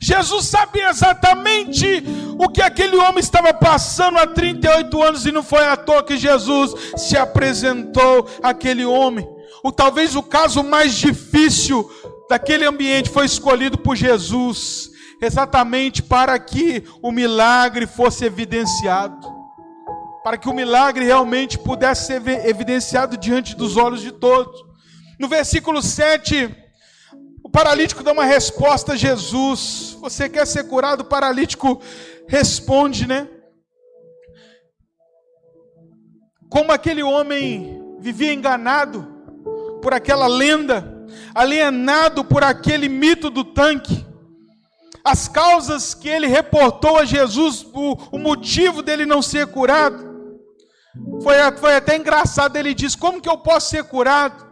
Jesus 0.00 0.46
sabia 0.46 0.88
exatamente 0.88 2.02
o 2.38 2.48
que 2.48 2.62
aquele 2.62 2.96
homem 2.96 3.18
estava 3.18 3.52
passando 3.52 4.16
há 4.16 4.26
38 4.26 5.02
anos 5.02 5.26
e 5.26 5.32
não 5.32 5.42
foi 5.42 5.66
à 5.66 5.76
toa 5.76 6.02
que 6.02 6.16
Jesus 6.16 6.72
se 6.96 7.14
apresentou 7.14 8.26
àquele 8.42 8.86
homem. 8.86 9.28
O 9.62 9.70
talvez 9.70 10.16
o 10.16 10.22
caso 10.22 10.62
mais 10.62 10.94
difícil 10.94 11.86
daquele 12.30 12.64
ambiente 12.64 13.10
foi 13.10 13.26
escolhido 13.26 13.76
por 13.76 13.96
Jesus, 13.96 14.88
exatamente 15.20 16.02
para 16.02 16.38
que 16.38 16.84
o 17.02 17.12
milagre 17.12 17.86
fosse 17.86 18.24
evidenciado 18.24 19.37
para 20.28 20.36
que 20.36 20.46
o 20.46 20.52
milagre 20.52 21.06
realmente 21.06 21.58
pudesse 21.58 22.04
ser 22.04 22.46
evidenciado 22.46 23.16
diante 23.16 23.56
dos 23.56 23.78
olhos 23.78 24.02
de 24.02 24.12
todos. 24.12 24.62
No 25.18 25.26
versículo 25.26 25.80
7, 25.80 26.54
O 27.42 27.48
paralítico 27.48 28.02
dá 28.02 28.12
uma 28.12 28.26
resposta 28.26 28.92
a 28.92 28.94
Jesus. 28.94 29.96
Você 30.02 30.28
quer 30.28 30.46
ser 30.46 30.64
curado? 30.64 31.00
O 31.00 31.06
paralítico 31.06 31.80
responde, 32.26 33.06
né? 33.06 33.26
Como 36.50 36.72
aquele 36.72 37.02
homem 37.02 37.96
vivia 37.98 38.34
enganado 38.34 39.08
por 39.80 39.94
aquela 39.94 40.26
lenda, 40.26 41.06
alienado 41.34 42.22
por 42.22 42.44
aquele 42.44 42.86
mito 42.86 43.30
do 43.30 43.44
tanque. 43.44 44.06
As 45.02 45.26
causas 45.26 45.94
que 45.94 46.06
ele 46.06 46.26
reportou 46.26 46.98
a 46.98 47.06
Jesus, 47.06 47.66
o, 47.72 47.96
o 48.12 48.18
motivo 48.18 48.82
dele 48.82 49.06
não 49.06 49.22
ser 49.22 49.46
curado. 49.46 50.07
Foi, 51.22 51.34
foi 51.58 51.76
até 51.76 51.96
engraçado, 51.96 52.56
ele 52.56 52.74
disse: 52.74 52.96
Como 52.96 53.20
que 53.20 53.28
eu 53.28 53.38
posso 53.38 53.70
ser 53.70 53.84
curado? 53.84 54.46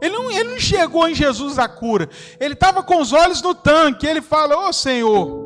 Ele 0.00 0.14
não, 0.14 0.30
ele 0.30 0.50
não 0.50 0.58
chegou 0.58 1.08
em 1.08 1.14
Jesus 1.14 1.58
a 1.58 1.68
cura. 1.68 2.08
Ele 2.38 2.54
estava 2.54 2.82
com 2.82 3.00
os 3.00 3.12
olhos 3.12 3.42
no 3.42 3.54
tanque. 3.54 4.06
Ele 4.06 4.22
fala: 4.22 4.56
Ô 4.56 4.68
oh, 4.68 4.72
Senhor, 4.72 5.40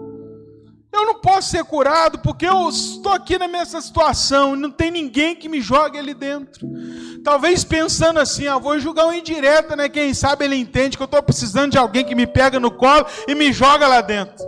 eu 0.94 1.06
não 1.06 1.14
posso 1.16 1.50
ser 1.50 1.64
curado 1.64 2.20
porque 2.20 2.46
eu 2.46 2.68
estou 2.68 3.12
aqui 3.12 3.36
na 3.36 3.48
mesma 3.48 3.80
situação, 3.80 4.54
não 4.54 4.70
tem 4.70 4.90
ninguém 4.90 5.34
que 5.34 5.48
me 5.48 5.60
jogue 5.60 5.98
ali 5.98 6.14
dentro. 6.14 6.68
Talvez 7.24 7.64
pensando 7.64 8.20
assim, 8.20 8.46
ah, 8.46 8.58
vou 8.58 8.78
julgar 8.78 9.06
um 9.06 9.12
indireta, 9.12 9.74
né? 9.74 9.88
Quem 9.88 10.14
sabe 10.14 10.44
ele 10.44 10.56
entende 10.56 10.96
que 10.96 11.02
eu 11.02 11.06
estou 11.06 11.22
precisando 11.22 11.72
de 11.72 11.78
alguém 11.78 12.04
que 12.04 12.14
me 12.14 12.26
pega 12.26 12.60
no 12.60 12.70
colo 12.70 13.06
e 13.26 13.34
me 13.34 13.52
joga 13.52 13.88
lá 13.88 14.00
dentro. 14.00 14.44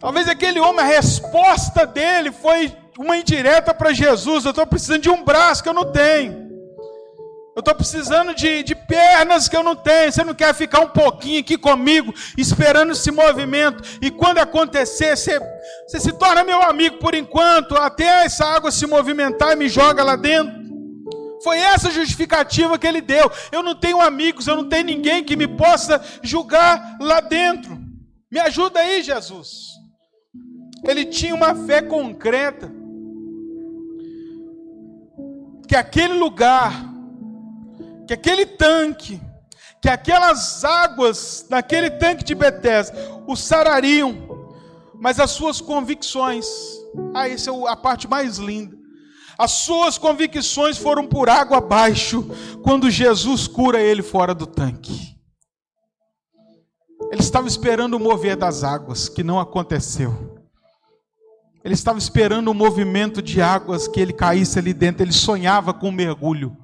Talvez 0.00 0.28
aquele 0.28 0.58
homem, 0.58 0.80
a 0.80 0.88
resposta 0.88 1.86
dele 1.86 2.32
foi 2.32 2.74
uma 3.00 3.16
indireta 3.16 3.72
para 3.72 3.94
Jesus. 3.94 4.44
Eu 4.44 4.50
estou 4.50 4.66
precisando 4.66 5.00
de 5.00 5.08
um 5.08 5.24
braço 5.24 5.62
que 5.62 5.68
eu 5.68 5.72
não 5.72 5.90
tenho. 5.90 6.50
Eu 7.56 7.60
estou 7.60 7.74
precisando 7.74 8.34
de, 8.34 8.62
de 8.62 8.74
pernas 8.74 9.48
que 9.48 9.56
eu 9.56 9.62
não 9.62 9.74
tenho. 9.74 10.12
Você 10.12 10.22
não 10.22 10.34
quer 10.34 10.54
ficar 10.54 10.80
um 10.80 10.88
pouquinho 10.88 11.40
aqui 11.40 11.56
comigo, 11.56 12.12
esperando 12.36 12.92
esse 12.92 13.10
movimento. 13.10 13.82
E 14.02 14.10
quando 14.10 14.38
acontecer, 14.38 15.16
você, 15.16 15.40
você 15.86 15.98
se 15.98 16.12
torna 16.12 16.44
meu 16.44 16.62
amigo 16.62 16.98
por 16.98 17.14
enquanto, 17.14 17.74
até 17.74 18.26
essa 18.26 18.44
água 18.44 18.70
se 18.70 18.86
movimentar 18.86 19.52
e 19.52 19.56
me 19.56 19.68
joga 19.68 20.04
lá 20.04 20.14
dentro. 20.14 20.60
Foi 21.42 21.58
essa 21.58 21.90
justificativa 21.90 22.78
que 22.78 22.86
ele 22.86 23.00
deu. 23.00 23.32
Eu 23.50 23.62
não 23.62 23.74
tenho 23.74 24.02
amigos, 24.02 24.46
eu 24.46 24.56
não 24.56 24.68
tenho 24.68 24.84
ninguém 24.84 25.24
que 25.24 25.36
me 25.36 25.48
possa 25.48 26.04
julgar 26.22 26.98
lá 27.00 27.20
dentro. 27.20 27.78
Me 28.30 28.38
ajuda 28.38 28.80
aí, 28.80 29.02
Jesus. 29.02 29.70
Ele 30.86 31.06
tinha 31.06 31.34
uma 31.34 31.54
fé 31.54 31.80
concreta. 31.80 32.79
Que 35.70 35.76
aquele 35.76 36.14
lugar 36.14 36.90
que 38.04 38.12
aquele 38.12 38.44
tanque, 38.44 39.22
que 39.80 39.88
aquelas 39.88 40.64
águas 40.64 41.46
naquele 41.48 41.88
tanque 41.88 42.24
de 42.24 42.34
Betesda 42.34 43.22
o 43.24 43.36
sarariam, 43.36 44.50
mas 44.96 45.20
as 45.20 45.30
suas 45.30 45.60
convicções, 45.60 46.44
ah, 47.14 47.28
essa 47.28 47.52
é 47.52 47.68
a 47.68 47.76
parte 47.76 48.08
mais 48.08 48.36
linda. 48.36 48.76
As 49.38 49.52
suas 49.52 49.96
convicções 49.96 50.76
foram 50.76 51.06
por 51.06 51.28
água 51.28 51.58
abaixo 51.58 52.28
quando 52.64 52.90
Jesus 52.90 53.46
cura 53.46 53.80
ele 53.80 54.02
fora 54.02 54.34
do 54.34 54.48
tanque. 54.48 55.16
Ele 57.12 57.22
estava 57.22 57.46
esperando 57.46 57.94
o 57.94 58.00
mover 58.00 58.34
das 58.34 58.64
águas, 58.64 59.08
que 59.08 59.22
não 59.22 59.38
aconteceu. 59.38 60.29
Ele 61.64 61.74
estava 61.74 61.98
esperando 61.98 62.48
o 62.48 62.54
movimento 62.54 63.20
de 63.20 63.42
águas 63.42 63.86
que 63.86 64.00
ele 64.00 64.12
caísse 64.12 64.58
ali 64.58 64.72
dentro. 64.72 65.02
Ele 65.02 65.12
sonhava 65.12 65.74
com 65.74 65.88
um 65.88 65.92
mergulho. 65.92 66.56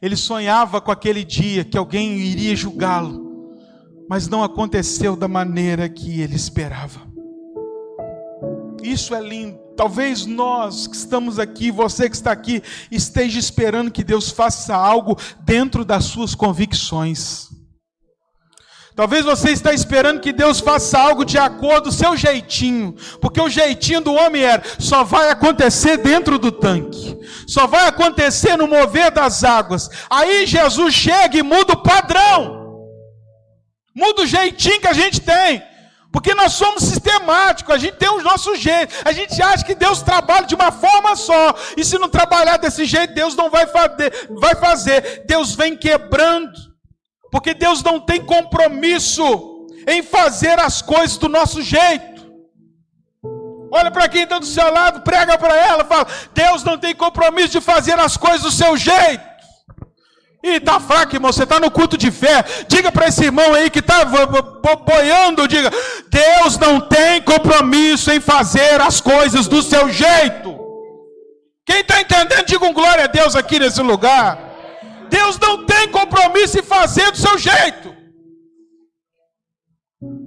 Ele 0.00 0.16
sonhava 0.16 0.80
com 0.80 0.90
aquele 0.90 1.24
dia 1.24 1.64
que 1.64 1.78
alguém 1.78 2.18
iria 2.18 2.54
julgá-lo, 2.54 3.56
mas 4.08 4.28
não 4.28 4.44
aconteceu 4.44 5.16
da 5.16 5.26
maneira 5.26 5.88
que 5.88 6.20
ele 6.20 6.36
esperava. 6.36 7.00
Isso 8.82 9.14
é 9.14 9.20
lindo. 9.20 9.58
Talvez 9.74 10.24
nós 10.24 10.86
que 10.86 10.96
estamos 10.96 11.38
aqui, 11.38 11.70
você 11.70 12.08
que 12.08 12.16
está 12.16 12.30
aqui, 12.32 12.62
esteja 12.90 13.38
esperando 13.38 13.90
que 13.90 14.04
Deus 14.04 14.30
faça 14.30 14.74
algo 14.74 15.18
dentro 15.44 15.84
das 15.84 16.04
suas 16.04 16.34
convicções. 16.34 17.48
Talvez 18.96 19.26
você 19.26 19.50
está 19.50 19.74
esperando 19.74 20.22
que 20.22 20.32
Deus 20.32 20.58
faça 20.58 20.98
algo 20.98 21.22
de 21.22 21.36
acordo 21.36 21.82
com 21.82 21.88
o 21.90 21.92
seu 21.92 22.16
jeitinho, 22.16 22.94
porque 23.20 23.38
o 23.38 23.50
jeitinho 23.50 24.00
do 24.00 24.14
homem 24.14 24.42
era 24.42 24.62
só 24.78 25.04
vai 25.04 25.28
acontecer 25.28 25.98
dentro 25.98 26.38
do 26.38 26.50
tanque, 26.50 27.14
só 27.46 27.66
vai 27.66 27.86
acontecer 27.86 28.56
no 28.56 28.66
mover 28.66 29.10
das 29.10 29.44
águas. 29.44 29.90
Aí 30.08 30.46
Jesus 30.46 30.94
chega 30.94 31.36
e 31.36 31.42
muda 31.42 31.74
o 31.74 31.82
padrão, 31.82 32.88
muda 33.94 34.22
o 34.22 34.26
jeitinho 34.26 34.80
que 34.80 34.88
a 34.88 34.94
gente 34.94 35.20
tem. 35.20 35.62
Porque 36.10 36.34
nós 36.34 36.54
somos 36.54 36.82
sistemáticos, 36.84 37.74
a 37.74 37.76
gente 37.78 37.98
tem 37.98 38.08
os 38.08 38.24
nossos 38.24 38.58
jeitos, 38.58 38.96
a 39.04 39.12
gente 39.12 39.42
acha 39.42 39.62
que 39.62 39.74
Deus 39.74 40.00
trabalha 40.00 40.46
de 40.46 40.54
uma 40.54 40.72
forma 40.72 41.14
só, 41.14 41.54
e 41.76 41.84
se 41.84 41.98
não 41.98 42.08
trabalhar 42.08 42.56
desse 42.56 42.86
jeito, 42.86 43.12
Deus 43.12 43.36
não 43.36 43.50
vai 43.50 43.66
fazer, 43.66 44.26
vai 44.30 44.54
fazer. 44.54 45.24
Deus 45.26 45.54
vem 45.54 45.76
quebrando 45.76 46.75
porque 47.30 47.54
Deus 47.54 47.82
não 47.82 48.00
tem 48.00 48.24
compromisso 48.24 49.66
em 49.86 50.02
fazer 50.02 50.58
as 50.58 50.82
coisas 50.82 51.16
do 51.16 51.28
nosso 51.28 51.62
jeito. 51.62 52.16
Olha 53.70 53.90
para 53.90 54.08
quem 54.08 54.22
está 54.22 54.38
do 54.38 54.46
seu 54.46 54.72
lado, 54.72 55.02
prega 55.02 55.36
para 55.36 55.54
ela, 55.56 55.84
fala: 55.84 56.06
Deus 56.32 56.64
não 56.64 56.78
tem 56.78 56.94
compromisso 56.94 57.50
de 57.50 57.60
fazer 57.60 57.98
as 57.98 58.16
coisas 58.16 58.42
do 58.42 58.50
seu 58.50 58.76
jeito. 58.76 59.36
E 60.42 60.56
está 60.56 60.78
fraco, 60.78 61.16
irmão, 61.16 61.32
você 61.32 61.42
está 61.42 61.58
no 61.58 61.70
culto 61.70 61.96
de 61.98 62.10
fé. 62.10 62.44
Diga 62.68 62.92
para 62.92 63.08
esse 63.08 63.24
irmão 63.24 63.52
aí 63.52 63.68
que 63.68 63.80
está 63.80 64.04
boiando, 64.04 65.48
diga: 65.48 65.70
Deus 66.08 66.56
não 66.58 66.80
tem 66.80 67.20
compromisso 67.22 68.12
em 68.12 68.20
fazer 68.20 68.80
as 68.80 69.00
coisas 69.00 69.48
do 69.48 69.62
seu 69.62 69.90
jeito. 69.90 70.56
Quem 71.64 71.80
está 71.80 72.00
entendendo, 72.00 72.46
diga 72.46 72.64
um 72.64 72.72
glória 72.72 73.04
a 73.04 73.08
Deus 73.08 73.34
aqui 73.34 73.58
nesse 73.58 73.82
lugar. 73.82 74.45
Deus 75.08 75.38
não 75.38 75.64
tem 75.64 75.88
compromisso 75.90 76.58
em 76.58 76.62
fazer 76.62 77.10
do 77.10 77.18
seu 77.18 77.38
jeito. 77.38 77.94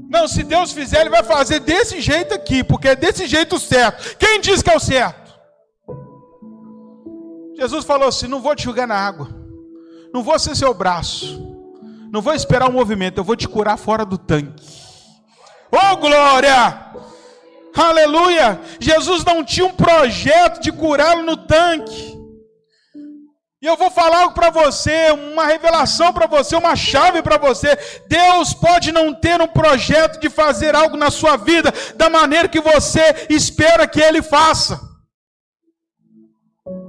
Não, 0.10 0.28
se 0.28 0.44
Deus 0.44 0.72
fizer, 0.72 1.02
Ele 1.02 1.10
vai 1.10 1.24
fazer 1.24 1.60
desse 1.60 2.02
jeito 2.02 2.34
aqui, 2.34 2.63
porque 2.63 2.89
é 2.89 2.96
desse 2.96 3.28
jeito 3.28 3.60
certo. 3.60 4.18
Quem 4.18 4.42
diz 4.42 4.63
que 4.63 4.70
é 4.70 4.76
o 4.76 4.80
certo? 4.80 5.30
Jesus 7.56 7.86
falou 7.86 8.08
assim: 8.08 8.28
não 8.28 8.42
vou 8.42 8.56
te 8.56 8.63
julgar 8.63 8.88
na 8.88 8.96
água, 8.96 9.30
não 10.12 10.24
vou 10.24 10.38
ser 10.39 10.56
seu 10.56 10.74
braço, 10.74 11.39
não 12.12 12.22
vou 12.22 12.34
esperar 12.34 12.68
o 12.68 12.72
um 12.72 12.74
movimento, 12.74 13.20
eu 13.20 13.24
vou 13.24 13.36
te 13.36 13.48
curar 13.48 13.78
fora 13.78 14.04
do 14.04 14.18
tanque. 14.18 14.65
Oh 15.72 15.98
glória! 15.98 16.88
Aleluia! 17.76 18.60
Jesus 18.80 19.24
não 19.24 19.44
tinha 19.44 19.68
um 19.68 19.74
projeto 19.74 20.60
de 20.60 20.72
curá-lo 20.72 21.22
no 21.22 21.38
tanque. 21.38 22.18
E 23.62 23.65
eu 23.65 23.76
vou 23.76 23.91
falar 23.91 24.22
algo 24.22 24.34
para 24.34 24.50
você, 24.50 25.12
uma 25.12 25.45
revelação 25.45 26.13
para 26.13 26.28
você, 26.28 26.56
uma 26.56 26.78
chave 26.78 27.22
para 27.22 27.38
você. 27.38 27.78
Deus 28.08 28.54
pode 28.54 28.89
não 28.89 29.13
ter 29.13 29.41
um 29.41 29.48
projeto 29.48 30.17
de 30.17 30.30
fazer 30.30 30.76
algo 30.76 30.95
na 30.95 31.12
sua 31.12 31.36
vida 31.36 31.74
da 31.95 32.10
maneira 32.10 32.48
que 32.48 32.62
você 32.62 33.28
espera 33.30 33.86
que 33.86 34.00
Ele 34.00 34.22
faça. 34.22 34.80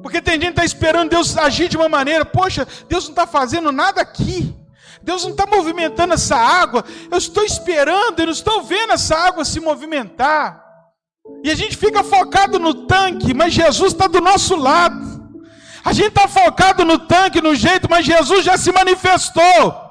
Porque 0.01 0.23
tem 0.23 0.35
gente 0.35 0.45
que 0.45 0.51
está 0.51 0.65
esperando 0.65 1.11
Deus 1.11 1.37
agir 1.37 1.69
de 1.69 1.77
uma 1.77 1.89
maneira, 1.89 2.25
poxa, 2.25 2.67
Deus 2.89 3.05
não 3.05 3.11
está 3.11 3.27
fazendo 3.27 3.73
nada 3.73 4.01
aqui. 4.01 4.55
Deus 5.03 5.25
não 5.25 5.31
está 5.33 5.47
movimentando 5.47 6.15
essa 6.15 6.37
água. 6.37 6.85
Eu 7.11 7.19
estou 7.19 7.43
esperando, 7.43 8.21
eu 8.21 8.27
não 8.27 8.33
estou 8.33 8.63
vendo 8.63 8.93
essa 8.93 9.17
água 9.17 9.45
se 9.45 9.59
movimentar. 9.59 10.63
E 11.43 11.51
a 11.51 11.55
gente 11.55 11.77
fica 11.77 12.05
focado 12.05 12.61
no 12.61 12.87
tanque, 12.87 13.35
mas 13.35 13.53
Jesus 13.53 13.93
está 13.93 14.07
do 14.07 14.21
nosso 14.21 14.55
lado. 14.55 15.20
A 15.85 15.93
gente 15.93 16.09
está 16.09 16.29
focado 16.29 16.85
no 16.85 16.99
tanque, 16.99 17.41
no 17.41 17.55
jeito, 17.55 17.89
mas 17.89 18.05
Jesus 18.05 18.45
já 18.45 18.57
se 18.57 18.71
manifestou. 18.73 19.91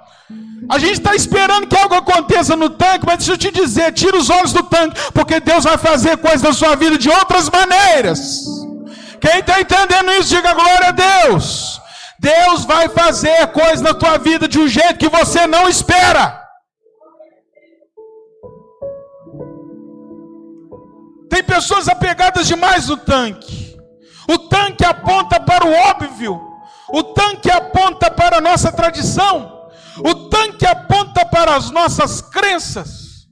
A 0.70 0.78
gente 0.78 0.94
está 0.94 1.16
esperando 1.16 1.68
que 1.68 1.76
algo 1.76 1.96
aconteça 1.96 2.56
no 2.56 2.70
tanque, 2.70 3.06
mas 3.06 3.18
deixa 3.18 3.34
eu 3.34 3.38
te 3.38 3.52
dizer: 3.52 3.92
tira 3.94 4.18
os 4.18 4.30
olhos 4.30 4.54
do 4.54 4.64
tanque, 4.64 5.00
porque 5.14 5.40
Deus 5.40 5.64
vai 5.64 5.78
fazer 5.78 6.18
coisas 6.18 6.42
na 6.42 6.54
sua 6.54 6.76
vida 6.76 6.98
de 6.98 7.10
outras 7.10 7.50
maneiras. 7.50 8.20
Quem 9.20 9.40
está 9.40 9.60
entendendo 9.60 10.12
isso, 10.12 10.30
diga 10.30 10.54
glória 10.54 10.90
a 10.90 10.92
Deus. 10.92 11.82
Deus 12.20 12.66
vai 12.66 12.90
fazer 12.90 13.48
coisas 13.48 13.82
na 13.82 13.94
tua 13.94 14.18
vida 14.18 14.48
de 14.48 14.60
um 14.60 14.68
jeito 14.68 15.00
que 15.00 15.10
você 15.10 15.48
não 15.48 15.68
espera. 15.68 16.40
Tem 21.30 21.44
pessoas 21.44 21.88
apegadas 21.88 22.48
demais 22.48 22.88
no 22.88 22.98
tanque. 22.98 23.69
O 24.30 24.38
tanque 24.38 24.86
aponta 24.86 25.40
para 25.40 25.66
o 25.66 25.74
óbvio. 25.74 26.40
O 26.94 27.02
tanque 27.02 27.50
aponta 27.50 28.12
para 28.12 28.38
a 28.38 28.42
nossa 28.42 28.72
tradição. 28.72 29.68
O 29.98 30.30
tanque 30.30 30.68
aponta 30.68 31.26
para 31.26 31.56
as 31.56 31.72
nossas 31.72 32.22
crenças. 32.22 33.28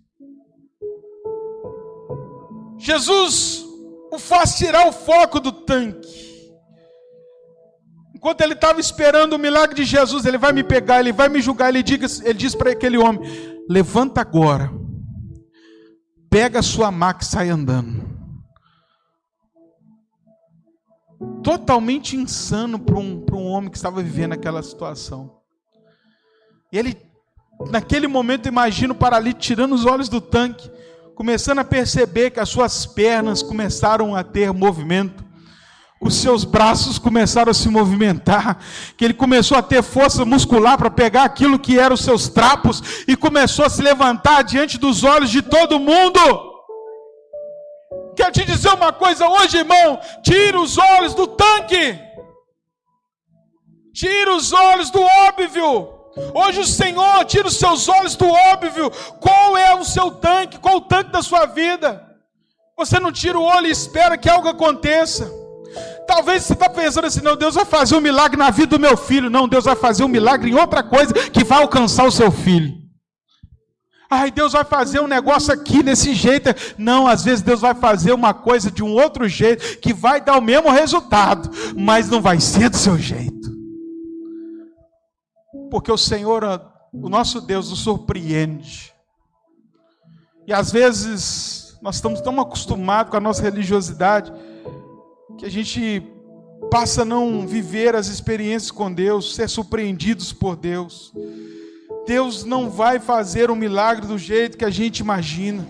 Jesus 2.80 3.64
o 4.12 4.18
faz 4.18 4.56
tirar 4.56 4.88
o 4.88 4.92
foco 4.92 5.40
do 5.40 5.52
tanque. 5.52 6.18
Enquanto 8.16 8.42
ele 8.42 8.54
estava 8.54 8.80
esperando 8.80 9.34
o 9.34 9.40
milagre 9.40 9.76
de 9.76 9.86
Jesus, 9.86 10.26
ele 10.26 10.40
vai 10.40 10.52
me 10.52 10.64
pegar, 10.64 11.00
ele 11.00 11.12
vai 11.12 11.30
me 11.30 11.42
julgar. 11.42 11.70
Ele, 11.70 11.84
ele 12.24 12.34
diz 12.34 12.56
para 12.56 12.72
aquele 12.72 12.98
homem: 12.98 13.22
Levanta 13.70 14.22
agora, 14.22 14.72
pega 16.28 16.58
a 16.58 16.64
sua 16.64 16.90
maca 16.90 17.22
e 17.22 17.28
sai 17.28 17.50
andando. 17.50 18.07
Totalmente 21.44 22.16
insano 22.16 22.78
para 22.80 22.96
um, 22.96 23.26
um 23.32 23.48
homem 23.48 23.70
que 23.70 23.78
estava 23.78 24.02
vivendo 24.02 24.34
aquela 24.34 24.62
situação. 24.62 25.38
E 26.72 26.78
ele, 26.78 26.98
naquele 27.72 28.08
momento, 28.08 28.48
imagina 28.48 28.94
o 28.94 28.98
paralítico 28.98 29.42
tirando 29.42 29.74
os 29.74 29.86
olhos 29.86 30.10
do 30.10 30.22
tanque, 30.22 30.70
começando 31.16 31.60
a 31.60 31.64
perceber 31.64 32.32
que 32.32 32.40
as 32.40 32.50
suas 32.50 32.86
pernas 32.86 33.42
começaram 33.42 34.16
a 34.16 34.24
ter 34.24 34.52
movimento 34.52 35.28
os 36.00 36.16
seus 36.16 36.44
braços 36.44 37.00
começaram 37.00 37.50
a 37.50 37.54
se 37.54 37.68
movimentar, 37.70 38.60
que 38.96 39.04
ele 39.04 39.14
começou 39.14 39.58
a 39.58 39.64
ter 39.64 39.82
força 39.82 40.24
muscular 40.24 40.78
para 40.78 40.92
pegar 40.92 41.24
aquilo 41.24 41.58
que 41.58 41.80
eram 41.80 41.96
os 41.96 42.02
seus 42.02 42.30
trapos 42.30 43.04
e 43.08 43.16
começou 43.16 43.66
a 43.66 43.70
se 43.70 43.82
levantar 43.82 44.44
diante 44.44 44.78
dos 44.78 45.04
olhos 45.04 45.30
de 45.30 45.42
todo 45.42 45.80
mundo. 45.80 46.20
Quero 48.18 48.32
te 48.32 48.44
dizer 48.44 48.74
uma 48.74 48.92
coisa 48.92 49.28
hoje, 49.30 49.60
irmão: 49.60 50.00
tira 50.24 50.60
os 50.60 50.76
olhos 50.76 51.14
do 51.14 51.28
tanque, 51.28 52.00
tira 53.94 54.36
os 54.36 54.52
olhos 54.52 54.90
do 54.90 55.02
óbvio. 55.02 55.94
Hoje 56.34 56.62
o 56.62 56.66
Senhor 56.66 57.24
tira 57.26 57.48
os 57.48 57.58
seus 57.58 57.88
olhos 57.88 58.16
do 58.16 58.28
óbvio. 58.28 58.90
Qual 59.20 59.56
é 59.56 59.76
o 59.76 59.86
seu 59.86 60.10
tanque? 60.10 60.58
Qual 60.58 60.78
o 60.78 60.82
tanque 60.82 61.12
da 61.12 61.22
sua 61.22 61.46
vida? 61.46 62.04
Você 62.76 63.00
não 63.00 63.12
tira 63.12 63.38
o 63.38 63.44
olho 63.44 63.68
e 63.68 63.72
espera 63.72 64.18
que 64.18 64.28
algo 64.28 64.48
aconteça. 64.50 65.32
Talvez 66.08 66.44
você 66.44 66.54
está 66.54 66.70
pensando 66.70 67.06
assim, 67.06 67.22
não, 67.22 67.36
Deus 67.36 67.54
vai 67.54 67.66
fazer 67.66 67.96
um 67.96 68.02
milagre 68.02 68.38
na 68.38 68.50
vida 68.50 68.78
do 68.78 68.80
meu 68.80 68.98
filho. 68.98 69.30
Não, 69.30 69.48
Deus 69.48 69.66
vai 69.66 69.76
fazer 69.76 70.04
um 70.04 70.08
milagre 70.08 70.50
em 70.50 70.56
outra 70.56 70.82
coisa 70.82 71.14
que 71.14 71.44
vai 71.44 71.62
alcançar 71.62 72.06
o 72.06 72.12
seu 72.12 72.32
filho. 72.32 72.77
Ai, 74.10 74.32
Deus 74.32 74.54
vai 74.54 74.64
fazer 74.64 75.02
um 75.02 75.08
negócio 75.08 75.54
aqui 75.54 75.84
desse 75.84 76.14
jeito. 76.14 76.50
Não, 76.78 77.08
às 77.08 77.24
vezes 77.24 77.42
Deus 77.42 77.60
vai 77.60 77.76
fazer 77.76 78.14
uma 78.14 78.34
coisa 78.34 78.72
de 78.72 78.84
um 78.84 78.94
outro 78.94 79.28
jeito 79.28 79.80
que 79.80 79.94
vai 79.94 80.22
dar 80.22 80.38
o 80.38 80.42
mesmo 80.42 80.70
resultado, 80.70 81.50
mas 81.76 82.10
não 82.10 82.22
vai 82.22 82.40
ser 82.40 82.70
do 82.70 82.78
seu 82.78 82.98
jeito. 82.98 83.52
Porque 85.70 85.92
o 85.92 85.98
Senhor, 85.98 86.44
o 86.94 87.10
nosso 87.10 87.42
Deus, 87.42 87.70
nos 87.70 87.80
surpreende. 87.80 88.94
E 90.48 90.54
às 90.54 90.72
vezes 90.72 91.78
nós 91.82 91.96
estamos 91.96 92.22
tão 92.22 92.40
acostumados 92.40 93.12
com 93.12 93.18
a 93.18 93.22
nossa 93.22 93.42
religiosidade 93.42 94.32
que 95.38 95.46
a 95.46 95.52
gente 95.52 96.02
passa 96.72 97.02
a 97.02 97.06
não 97.06 97.46
viver 97.46 97.96
as 97.96 98.08
experiências 98.08 98.72
com 98.72 98.92
Deus, 98.92 99.36
ser 99.36 99.50
surpreendidos 99.50 100.32
por 100.32 100.56
Deus. 100.56 101.14
Deus 102.08 102.46
não 102.46 102.70
vai 102.70 103.00
fazer 103.00 103.52
um 103.52 103.56
milagre 103.56 104.08
do 104.08 104.18
jeito 104.18 104.58
que 104.58 104.64
a 104.64 104.70
gente 104.70 105.00
imagina. 105.00 105.68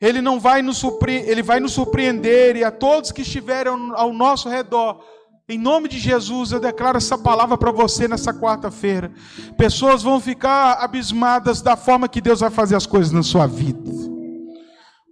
Ele 0.00 0.22
não 0.22 0.38
vai 0.38 0.62
nos 0.62 0.78
surpreender, 0.78 1.28
ele 1.28 1.42
vai 1.42 1.58
nos 1.58 1.72
surpreender 1.72 2.54
e 2.54 2.62
a 2.62 2.70
todos 2.70 3.10
que 3.10 3.22
estiverem 3.22 3.72
ao 3.94 4.12
nosso 4.12 4.48
redor. 4.48 5.04
Em 5.48 5.58
nome 5.58 5.88
de 5.88 5.98
Jesus, 5.98 6.52
eu 6.52 6.60
declaro 6.60 6.98
essa 6.98 7.18
palavra 7.18 7.58
para 7.58 7.72
você 7.72 8.06
nessa 8.06 8.32
quarta-feira. 8.32 9.10
Pessoas 9.56 10.02
vão 10.02 10.20
ficar 10.20 10.74
abismadas 10.74 11.60
da 11.60 11.76
forma 11.76 12.08
que 12.08 12.20
Deus 12.20 12.38
vai 12.38 12.50
fazer 12.50 12.76
as 12.76 12.86
coisas 12.86 13.10
na 13.10 13.24
sua 13.24 13.46
vida. 13.46 13.90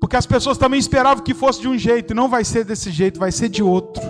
Porque 0.01 0.15
as 0.15 0.27
pessoas 0.27 0.57
também 0.57 0.79
esperavam 0.79 1.25
que 1.25 1.35
fosse 1.35 1.61
de 1.61 1.69
um 1.69 1.77
jeito, 1.77 2.13
e 2.13 2.15
não 2.15 2.29
vai 2.29 2.45
ser 2.45 2.65
desse 2.65 2.93
jeito, 2.93 3.19
vai 3.19 3.33
ser 3.33 3.49
de 3.49 3.63
outro. 3.63 4.03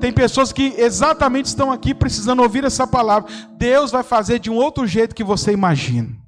Tem 0.00 0.12
pessoas 0.12 0.52
que 0.52 0.74
exatamente 0.76 1.46
estão 1.46 1.72
aqui 1.72 1.94
precisando 1.94 2.42
ouvir 2.42 2.64
essa 2.64 2.86
palavra. 2.86 3.32
Deus 3.52 3.90
vai 3.90 4.02
fazer 4.02 4.38
de 4.38 4.50
um 4.50 4.56
outro 4.56 4.86
jeito 4.86 5.14
que 5.14 5.24
você 5.24 5.52
imagina. 5.52 6.26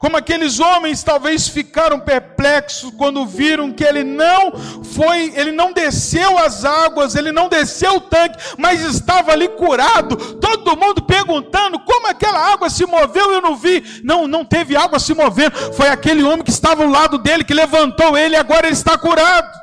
Como 0.00 0.16
aqueles 0.16 0.60
homens 0.60 1.02
talvez 1.02 1.46
ficaram 1.46 2.00
perplexos 2.00 2.90
quando 2.96 3.26
viram 3.26 3.70
que 3.70 3.84
ele 3.84 4.02
não 4.02 4.50
foi, 4.82 5.30
ele 5.36 5.52
não 5.52 5.74
desceu 5.74 6.38
as 6.38 6.64
águas, 6.64 7.14
ele 7.14 7.30
não 7.30 7.50
desceu 7.50 7.96
o 7.96 8.00
tanque, 8.00 8.38
mas 8.56 8.80
estava 8.80 9.32
ali 9.32 9.46
curado. 9.46 10.16
Todo 10.36 10.74
mundo 10.74 11.02
perguntando 11.02 11.78
como 11.80 12.06
aquela 12.06 12.50
água 12.50 12.70
se 12.70 12.86
moveu, 12.86 13.30
eu 13.30 13.42
não 13.42 13.54
vi. 13.54 14.00
Não, 14.02 14.26
não 14.26 14.42
teve 14.42 14.74
água 14.74 14.98
se 14.98 15.12
movendo. 15.12 15.54
Foi 15.74 15.88
aquele 15.88 16.22
homem 16.22 16.42
que 16.42 16.50
estava 16.50 16.82
ao 16.82 16.88
lado 16.88 17.18
dele 17.18 17.44
que 17.44 17.52
levantou 17.52 18.16
ele 18.16 18.34
e 18.34 18.38
agora 18.38 18.68
ele 18.68 18.72
está 18.72 18.96
curado. 18.96 19.54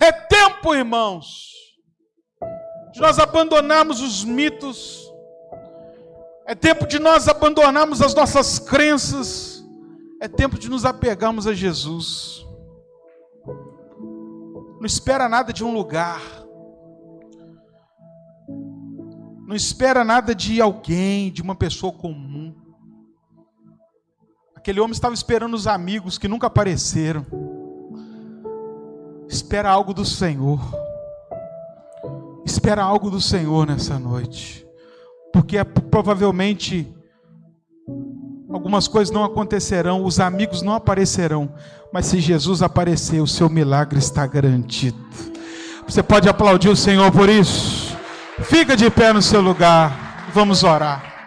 É 0.00 0.10
tempo, 0.10 0.74
irmãos, 0.74 1.47
de 2.98 3.02
nós 3.02 3.18
abandonarmos 3.20 4.00
os 4.00 4.24
mitos. 4.24 5.08
É 6.44 6.54
tempo 6.54 6.84
de 6.84 6.98
nós 6.98 7.28
abandonarmos 7.28 8.02
as 8.02 8.12
nossas 8.12 8.58
crenças 8.58 9.58
é 10.20 10.26
tempo 10.26 10.58
de 10.58 10.68
nos 10.68 10.84
apegarmos 10.84 11.46
a 11.46 11.54
Jesus. 11.54 12.44
Não 14.80 14.84
espera 14.84 15.28
nada 15.28 15.52
de 15.52 15.62
um 15.62 15.72
lugar. 15.72 16.20
Não 19.46 19.54
espera 19.54 20.02
nada 20.02 20.34
de 20.34 20.60
alguém, 20.60 21.30
de 21.30 21.40
uma 21.40 21.54
pessoa 21.54 21.92
comum. 21.92 22.52
Aquele 24.56 24.80
homem 24.80 24.92
estava 24.92 25.14
esperando 25.14 25.54
os 25.54 25.68
amigos 25.68 26.18
que 26.18 26.26
nunca 26.26 26.48
apareceram. 26.48 27.24
Espera 29.28 29.70
algo 29.70 29.94
do 29.94 30.04
Senhor. 30.04 30.58
Espera 32.48 32.82
algo 32.82 33.10
do 33.10 33.20
Senhor 33.20 33.66
nessa 33.66 33.98
noite. 33.98 34.66
Porque 35.32 35.58
é, 35.58 35.64
provavelmente 35.64 36.94
Algumas 38.50 38.88
coisas 38.88 39.12
não 39.12 39.24
acontecerão, 39.24 40.04
os 40.04 40.18
amigos 40.18 40.62
não 40.62 40.72
aparecerão, 40.72 41.52
mas 41.92 42.06
se 42.06 42.18
Jesus 42.18 42.62
aparecer, 42.62 43.20
o 43.20 43.26
seu 43.26 43.48
milagre 43.48 43.98
está 43.98 44.26
garantido. 44.26 44.96
Você 45.86 46.02
pode 46.02 46.30
aplaudir 46.30 46.70
o 46.70 46.76
Senhor 46.76 47.12
por 47.12 47.28
isso? 47.28 47.94
Fica 48.40 48.74
de 48.74 48.88
pé 48.88 49.12
no 49.12 49.20
seu 49.20 49.42
lugar, 49.42 50.30
vamos 50.32 50.64
orar. 50.64 51.17